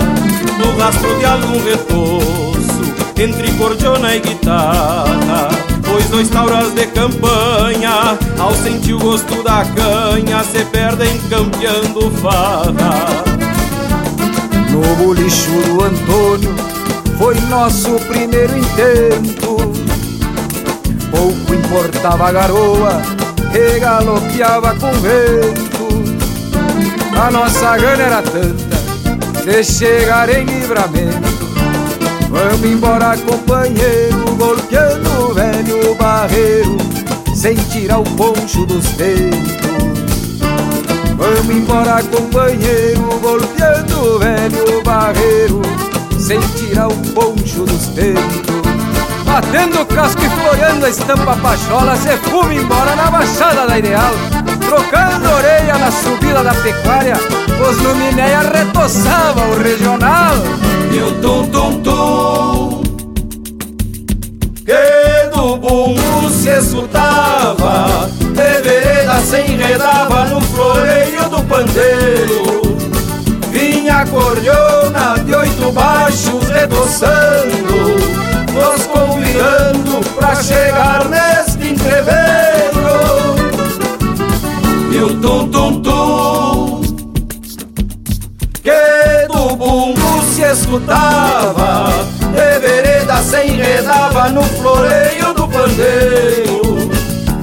[0.59, 5.68] no rastro de algum reforço entre cordiona e guitarra
[5.99, 13.25] pois dois tauras de campanha ao sentir o gosto da canha se perdem campeando farra
[14.71, 16.55] no bolicho do Antônio
[17.19, 19.57] foi nosso primeiro intento.
[21.11, 23.03] Pouco importava a garoa
[23.51, 25.89] que galopeava com vento.
[27.21, 28.79] A nossa gana era tanta
[29.45, 31.49] de chegar em livramento.
[32.31, 35.35] Vamos embora, companheiro, golpeando o
[37.35, 39.39] sem tirar o poncho dos peitos.
[41.17, 45.63] Vamos embora, companheiro, golpeando o velho barreiro
[46.19, 48.59] sem tirar o poncho dos peitos.
[49.25, 54.11] Batendo o casco e floreando a estampa pachola Se fuma embora na baixada da Ideal
[54.59, 57.15] Trocando orelha na subida da pecuária
[57.61, 60.35] Os luminéia retoçava o regional
[60.91, 62.38] E o tum-tum-tum
[65.39, 72.77] do bumbo se escutava De vereda se enredava no floreio do pandeiro.
[73.53, 77.79] Vinha a de oito baixos retoçando
[78.53, 83.39] Nos convidando pra chegar neste entreveiro.
[84.93, 86.81] E o tum-tum-tum
[88.63, 91.91] Que do bumbo se escutava
[92.33, 95.28] De vereda se enredava no floreio
[95.79, 95.85] do
[96.49, 96.91] pandeiro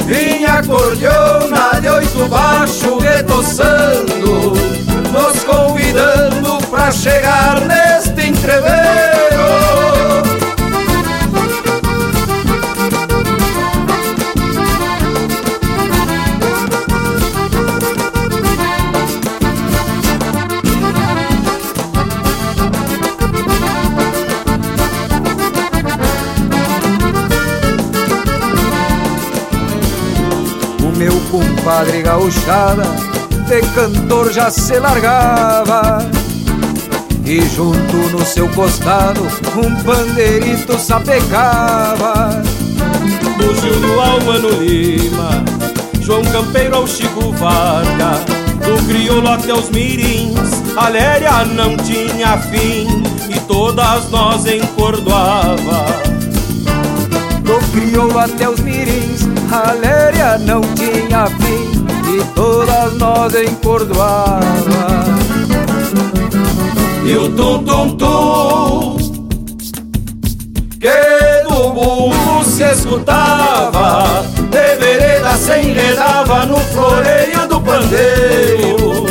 [0.05, 4.53] Vinha a cordiona de oito baixos retoçando
[5.11, 9.14] Nos convidando pra chegar neste entreveiro
[31.35, 32.83] compadre gauchada
[33.47, 35.99] De cantor já se largava.
[37.25, 39.21] E junto no seu costado
[39.57, 42.41] Um pandeirito sapecava.
[43.37, 45.43] Bugio do Albano Lima
[46.01, 48.21] João Campeiro ao Chico Varga
[48.63, 50.39] Do crioulo até os mirins
[50.77, 55.85] A léria não tinha fim E todas nós encordoava.
[57.41, 64.41] Do crioulo até os mirins A léria não tinha fim E todas nós encordoava
[67.05, 68.97] E o tum-tum-tum
[70.77, 79.05] Que do bumbo se escutava De vereda se enredava no floreio do pandeiro.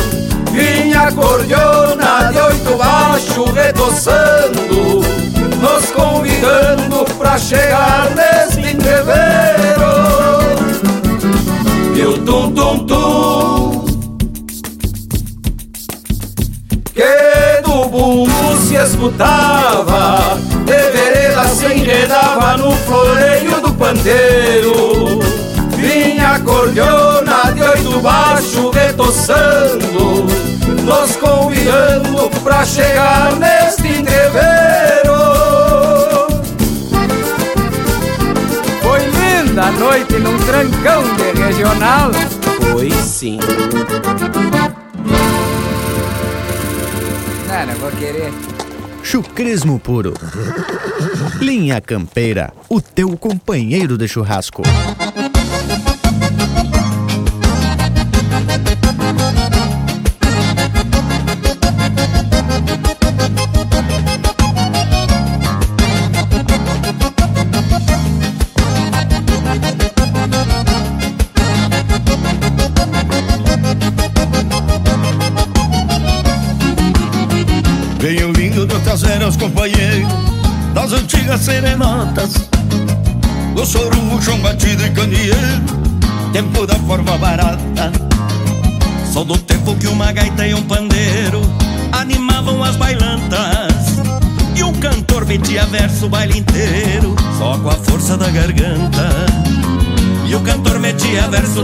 [0.52, 5.00] Vinha a cordiona de oito baixo retoçando
[5.58, 10.14] Nos convidando pra chegar neste entreveiro
[11.94, 13.84] E o tum-tum-tum
[16.92, 25.18] que do bumbo se escutava, de vereda se enredava no floreio do pandeiro.
[25.76, 30.24] Vinha a cordiona de oito baixo retoçando,
[30.82, 35.14] nos convidando pra chegar neste entreveiro.
[38.82, 42.10] Foi linda a noite num trancão de regional
[42.72, 43.38] Foi sim
[47.48, 48.32] Não, não vou querer
[49.02, 50.14] Chucrismo puro.
[51.38, 54.62] Linha Campeira, o teu companheiro de churrasco.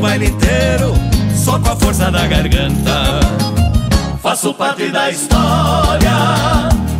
[0.00, 0.94] O baile inteiro
[1.36, 3.20] Só com a força da garganta.
[4.22, 6.10] Faço parte da história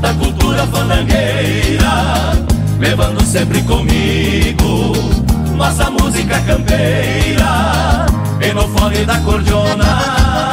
[0.01, 2.33] Da cultura fandangueira
[2.79, 4.93] Levando sempre comigo
[5.57, 8.07] Nossa música campeira
[8.41, 10.51] E no fole da cordiona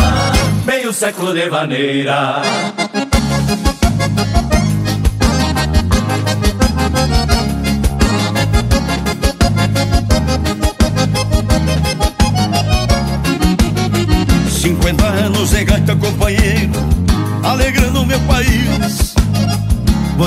[0.66, 2.42] Meio século de vaneira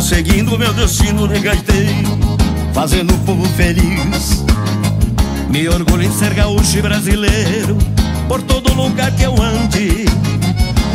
[0.00, 2.18] Vou seguindo meu destino de gaiteiro
[2.72, 4.42] Fazendo o povo feliz.
[5.50, 7.76] Me orgulho em ser gaúcho e brasileiro
[8.26, 10.06] Por todo lugar que eu ande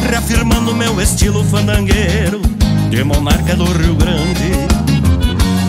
[0.10, 2.42] Reafirmando meu estilo fandangueiro
[2.90, 4.52] De monarca do Rio Grande.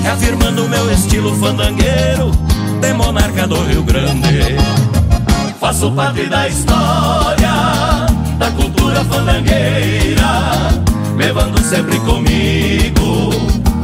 [0.02, 2.30] Reafirmando meu estilo fandangueiro
[2.80, 4.56] De monarca do Rio Grande.
[5.60, 7.50] Faço parte da história
[8.38, 10.86] Da cultura fandangueira
[11.16, 13.30] levando sempre comigo.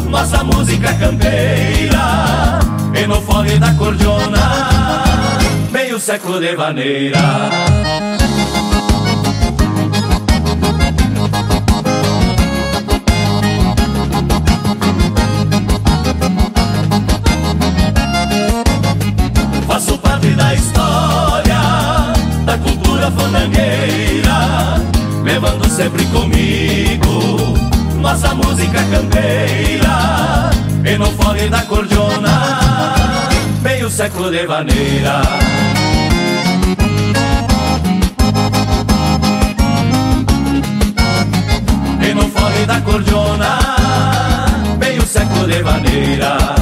[0.08, 2.60] Nossa música campeira,
[2.94, 5.02] e no fone da cordiona,
[5.70, 7.81] meio século de maneira
[31.02, 32.94] no fole da cordiona.
[33.62, 35.22] Meio século de vaneira.
[42.08, 43.58] E no fole da cordiona
[44.78, 46.61] Meio século de vaneira.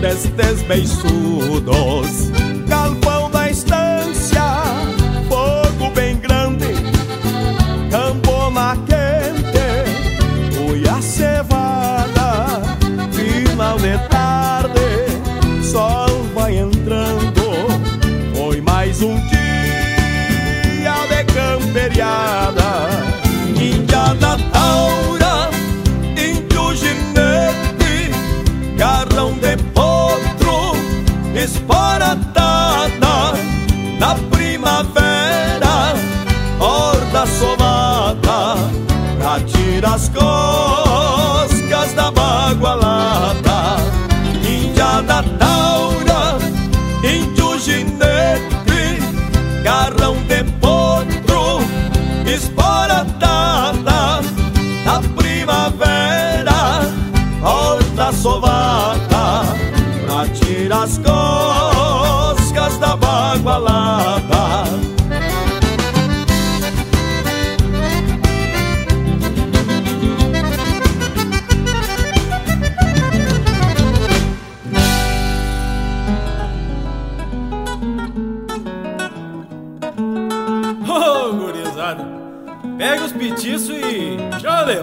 [0.00, 2.30] destes beiçudos,
[2.66, 3.19] galpão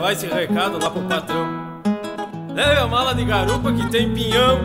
[0.08, 1.82] levar esse recado lá pro patrão.
[2.54, 4.60] Leve a mala de garupa que tem pinhão,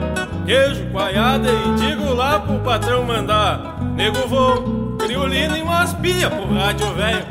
[0.46, 3.80] queijo, caiada e digo lá pro patrão mandar.
[3.94, 7.26] Nego voo, criolina e umas pia pro rádio velho.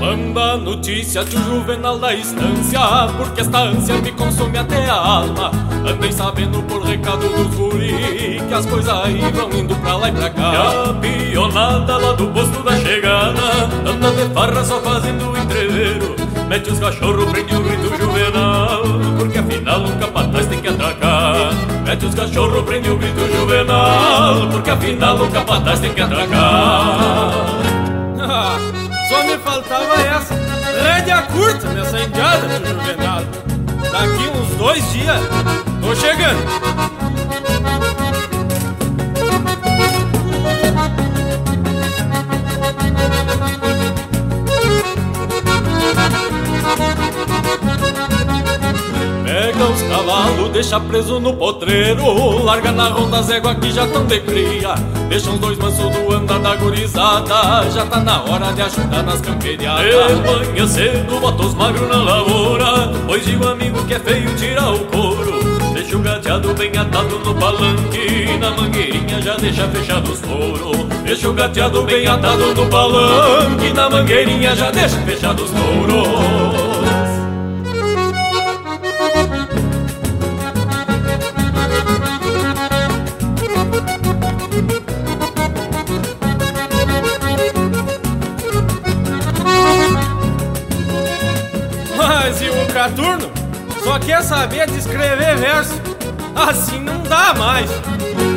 [0.00, 2.80] Manda notícia de um juvenal da estância
[3.16, 5.50] Porque esta ânsia me consome até a alma.
[5.86, 10.12] Andei sabendo por recado dos guri Que as coisas aí vão indo pra lá e
[10.12, 10.52] pra cá.
[10.52, 16.16] E a pionada lá do posto da chegada Anda de farra só fazendo entreveiro.
[16.48, 18.82] Mete os cachorros, prende o grito juvenal
[19.18, 21.50] Porque afinal um capataz tem que atracar.
[21.84, 27.32] Mete os cachorros, prende o grito juvenal Porque afinal um capataz tem que atracar.
[28.72, 28.84] Me
[29.62, 30.34] faltava essa
[30.82, 33.22] rédea curta nessa indiada de Juvenal.
[33.90, 35.20] Daqui uns dois dias,
[35.80, 36.38] tô chegando.
[49.24, 54.04] Pega os cavalos, deixa preso no potreiro Larga na ronda as éguas que já tão
[54.04, 54.74] de cria
[55.08, 57.70] Deixa os dois mansos do andar da gurizada.
[57.70, 59.84] Já tá na hora de ajudar nas camperiadas.
[59.84, 62.92] De manhã cedo bota os magros na lavoura.
[63.06, 65.38] Pois de um amigo que é feio tira o couro.
[65.72, 68.38] Deixa o gateado bem atado no palanque.
[68.38, 73.72] Na mangueirinha já deixa fechado os touros Deixa o gateado bem atado no palanque.
[73.72, 76.37] Na mangueirinha já deixa fechado os touros
[96.38, 97.70] Assim não dá mais.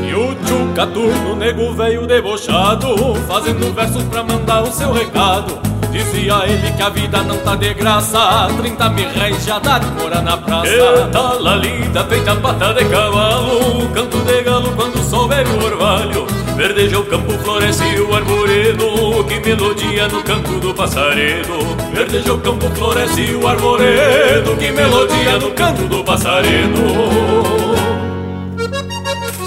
[0.03, 5.72] E o tio Caturno, nego velho debochado, fazendo versos pra mandar o seu recado.
[5.91, 9.88] Dizia ele que a vida não tá de graça 30 mil réis já dá de
[9.91, 15.45] morar na praça E tá linda, feita pata de cavalo Canto de galo quando souber
[15.45, 16.26] o orvalho
[16.56, 21.60] Verdeja o campo, floresce o arvoredo Que melodia no canto do passaredo
[21.94, 27.61] Verdeja o campo, floresce o arvoredo Que melodia no canto do passaredo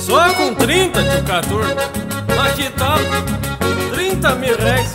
[0.05, 1.75] Só com 30 de 14
[2.37, 2.99] Mas que tal?
[3.95, 4.93] 30 mil réis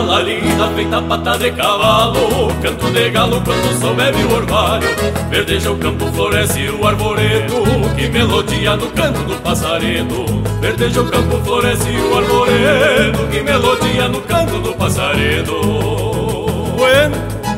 [0.00, 4.88] Linda feita pata de cavalo Canto de galo quando souber o orvalho.
[5.28, 7.62] Verdeja o campo, floresce o arvoredo
[7.94, 10.24] Que melodia no canto do passaredo.
[10.62, 15.60] Verdeja o campo, floresce o arvoredo Que melodia no canto do passaredo.
[16.74, 17.16] Bueno,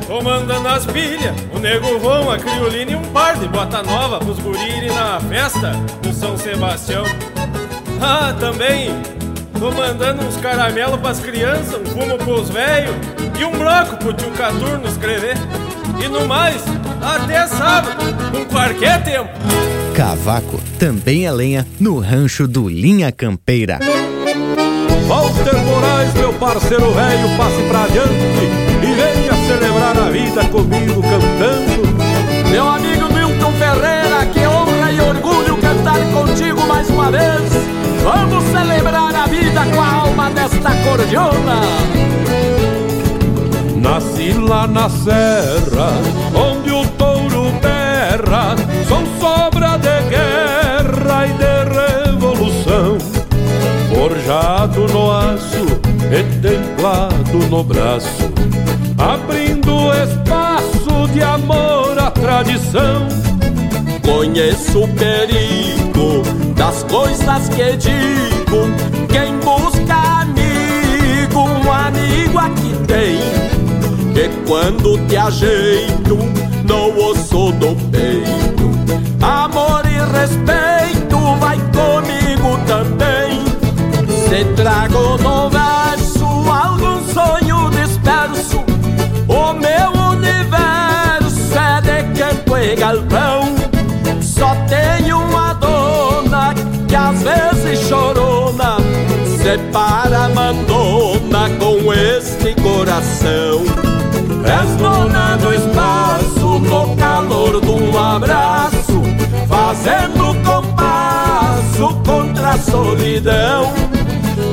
[0.09, 4.40] comandando as pilhas O nego vão, a criolina e um par de bota nova Pros
[4.40, 5.70] guri na festa
[6.02, 7.05] do São Sebastião.
[8.01, 8.90] Ah, também
[9.59, 12.94] Tô mandando uns caramelos pras crianças, um fumo pros velhos
[13.39, 15.36] e um bloco pro tio Caturno escrever.
[16.05, 16.62] E no mais,
[17.01, 19.31] até sábado, com qualquer tempo.
[19.94, 23.78] Cavaco também é lenha no rancho do Linha Campeira.
[25.06, 28.10] Walter Moraes, meu parceiro velho, passe pra adiante
[28.82, 32.51] e venha celebrar a vida comigo cantando.
[32.51, 37.52] Meu amigo Milton Ferreira, que honra e orgulho cantar contigo mais uma vez.
[38.02, 38.73] Vamos celebrar
[40.95, 41.61] desta cordiona.
[43.77, 45.93] Nasci lá na serra,
[46.35, 48.57] onde o touro berra,
[48.89, 52.99] sou sobra de guerra e de revolução.
[53.95, 55.66] Forjado no aço
[56.11, 58.33] e templado no braço,
[58.99, 63.07] abrindo espaço de amor à tradição.
[64.03, 66.23] Conheço o perigo
[66.57, 68.65] das coisas que digo.
[69.09, 70.23] Quem busca
[72.15, 73.19] amigo aqui tem.
[74.15, 76.16] Que quando te ajeito
[76.65, 78.70] no osso do peito,
[79.20, 83.45] amor e respeito vai comigo também.
[84.28, 88.65] Se trago no verso algum sonho disperso,
[89.28, 93.55] o meu universo é de campo e galpão.
[94.23, 96.55] Só tenho uma dona
[96.89, 97.53] que às vezes
[99.45, 103.62] Separa mandona com este coração
[104.43, 109.03] És dona do espaço no calor de um abraço
[109.47, 113.71] Fazendo compasso contra a solidão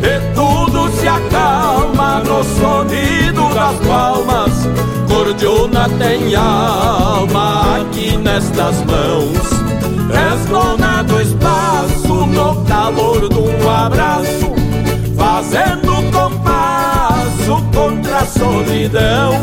[0.03, 4.51] E e tudo se acalma no sonido das palmas.
[5.07, 9.61] Cordiona tem alma aqui nestas mãos.
[10.11, 14.51] És dona do espaço no calor de um abraço,
[15.41, 19.33] fazendo compasso contra a solidão.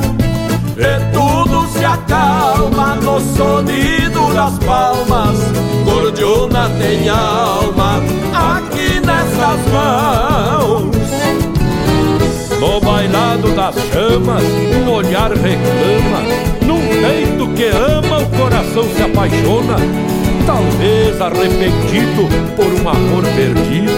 [0.77, 5.39] E tudo se acalma no sonido das palmas.
[5.85, 8.01] Cordiona tem alma
[8.33, 10.97] aqui nessas mãos.
[12.61, 14.45] No bailado das chamas,
[14.81, 16.23] um olhar reclama.
[16.65, 19.77] Num peito que ama, o coração se apaixona.
[20.47, 22.27] Talvez arrependido
[22.57, 23.93] por um amor perdido,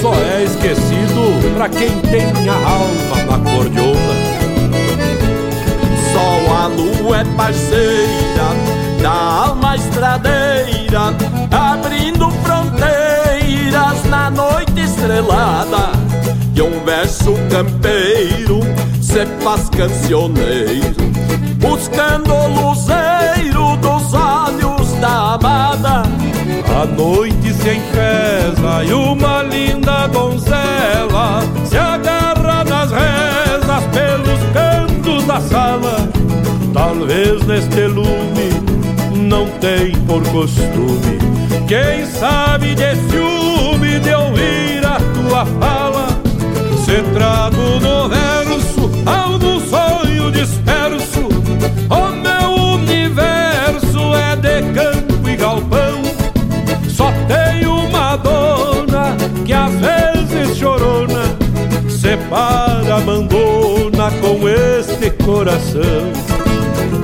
[0.00, 4.14] só é esquecido pra quem tem a alma na cordiona.
[6.12, 11.14] Só a lua é parceira da alma estradeira,
[11.50, 15.92] abrindo fronteiras na noite estrelada.
[16.54, 18.60] E um verso campeiro
[19.02, 20.94] se faz cancioneiro,
[21.56, 26.19] buscando o luzeiro dos olhos da amada.
[26.76, 35.40] A noite se enfesa e uma linda donzela se agarra nas rezas pelos cantos da
[35.40, 36.08] sala.
[36.72, 38.50] Talvez neste lume
[39.14, 41.18] não tem por costume.
[41.66, 46.08] Quem sabe de ciúme de ouvir a tua fala?
[46.84, 47.99] Se trago no
[62.30, 66.12] separa, abandona com este coração.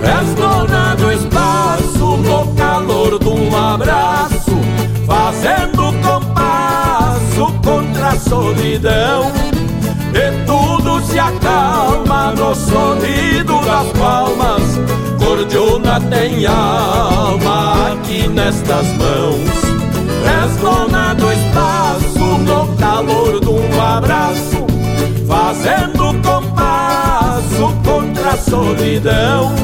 [0.03, 4.57] És dona do espaço no calor de um abraço,
[5.05, 9.33] fazendo compasso contra a solidão.
[10.15, 14.63] E tudo se acalma no sonido das palmas.
[15.19, 19.67] Cordiona tem alma aqui nestas mãos.
[20.45, 24.67] És dona do espaço no calor de um abraço,
[25.27, 29.55] fazendo compasso contra a solidão.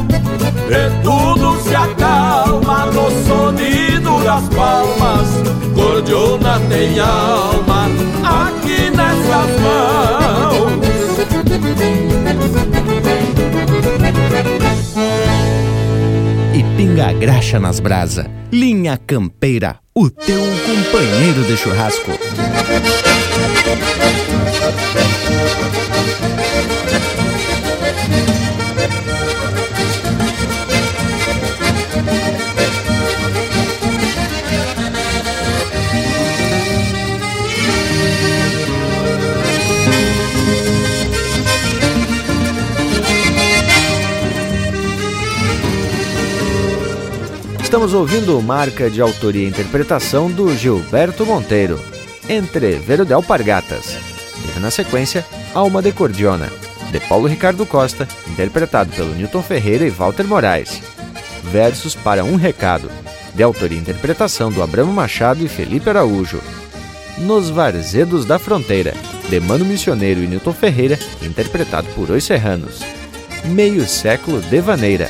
[0.69, 5.29] E tudo se acalma no sonido das palmas.
[5.75, 7.87] Cordiona tem alma
[8.23, 10.73] aqui nessas mãos.
[16.55, 18.31] E pinga graxa nas brasa.
[18.51, 22.13] Linha Campeira, o teu companheiro de churrasco.
[47.73, 51.81] Estamos ouvindo marca de autoria e interpretação do Gilberto Monteiro,
[52.29, 53.97] Entre de Alpargatas.
[54.55, 55.25] E na sequência,
[55.55, 56.53] Alma de Cordiona,
[56.91, 60.83] de Paulo Ricardo Costa, interpretado pelo Newton Ferreira e Walter Moraes.
[61.45, 62.91] Versos para um Recado,
[63.35, 66.43] de autoria e interpretação do Abramo Machado e Felipe Araújo.
[67.17, 68.93] Nos Varzedos da Fronteira,
[69.31, 72.83] de Mano Missioneiro e Newton Ferreira, interpretado por Os Serranos.
[73.47, 75.09] Meio Século de Vaneira,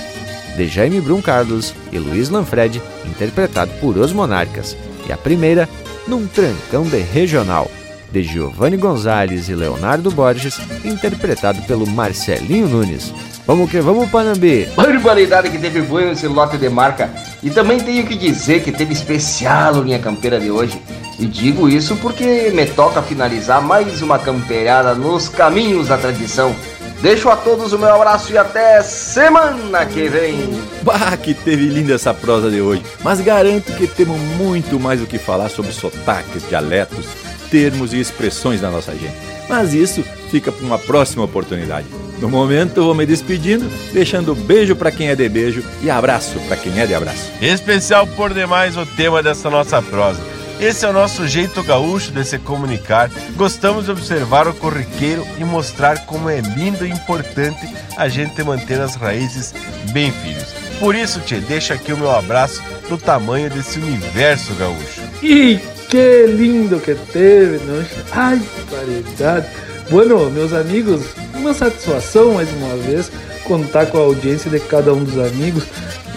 [0.57, 4.77] de Jaime Brum Carlos e Luiz Lanfred, interpretado por Os Monarcas.
[5.09, 5.69] E a primeira,
[6.07, 7.71] Num Trancão de Regional,
[8.11, 13.13] de Giovanni Gonzalez e Leonardo Borges, interpretado pelo Marcelinho Nunes.
[13.47, 14.69] Vamos que vamos, Panambi!
[14.77, 17.11] Barbaridade que teve boi nesse lote de marca.
[17.43, 20.81] E também tenho que dizer que teve especial linha campeira de hoje.
[21.19, 26.55] E digo isso porque me toca finalizar mais uma campeirada nos caminhos da tradição.
[27.03, 30.39] Deixo a todos o meu abraço e até semana que vem.
[30.83, 32.85] Bah, que teve linda essa prosa de hoje.
[33.03, 37.05] Mas garanto que temos muito mais o que falar sobre sotaques, dialetos,
[37.51, 39.17] termos e expressões da nossa gente.
[39.49, 41.89] Mas isso fica para uma próxima oportunidade.
[42.21, 46.39] No momento eu vou me despedindo, deixando beijo para quem é de beijo e abraço
[46.47, 47.33] para quem é de abraço.
[47.41, 50.21] Especial por demais o tema dessa nossa prosa.
[50.63, 53.11] Esse é o nosso jeito gaúcho de se comunicar.
[53.35, 58.81] Gostamos de observar o corriqueiro e mostrar como é lindo e importante a gente manter
[58.81, 59.53] as raízes
[59.91, 60.55] bem firmes.
[60.79, 65.01] Por isso, te deixo aqui o meu abraço do tamanho desse universo gaúcho.
[65.21, 65.59] E
[65.89, 67.85] que lindo que teve, não?
[68.13, 68.41] Ai,
[68.71, 69.49] paridade.
[69.91, 71.03] Bueno, meus amigos,
[71.35, 73.11] uma satisfação mais uma vez
[73.43, 75.65] contar com a audiência de cada um dos amigos.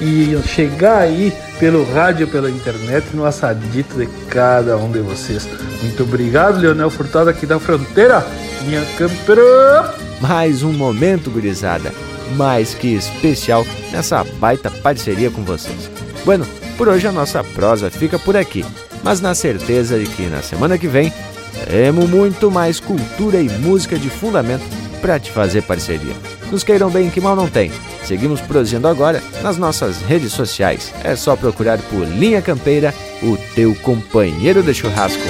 [0.01, 5.47] E chegar aí pelo rádio, pela internet, no assadito de cada um de vocês.
[5.81, 8.25] Muito obrigado, Leonel Furtado aqui da fronteira,
[8.63, 9.93] minha campeira.
[10.19, 11.93] Mais um momento, gurizada,
[12.35, 15.89] mais que especial nessa baita parceria com vocês.
[16.25, 16.45] Bueno,
[16.77, 18.65] por hoje a nossa prosa fica por aqui,
[19.03, 21.13] mas na certeza de que na semana que vem
[21.69, 24.63] temos muito mais cultura e música de fundamento
[25.01, 26.13] para te fazer parceria.
[26.51, 27.71] Nos queiram bem que mal não tem.
[28.05, 30.93] Seguimos prosseguindo agora nas nossas redes sociais.
[31.03, 35.23] É só procurar por Linha Campeira, o teu companheiro de churrasco.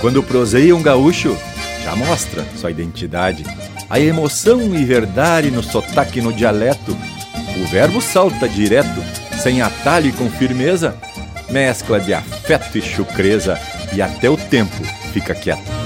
[0.00, 1.36] Quando proseia um gaúcho,
[1.82, 3.44] já mostra sua identidade,
[3.88, 6.96] a emoção e verdade no sotaque e no dialeto.
[7.62, 9.02] O verbo salta direto,
[9.42, 10.96] sem atalho e com firmeza,
[11.50, 13.58] mescla de afeto e chucreza,
[13.92, 15.79] e até o tempo fica quieto.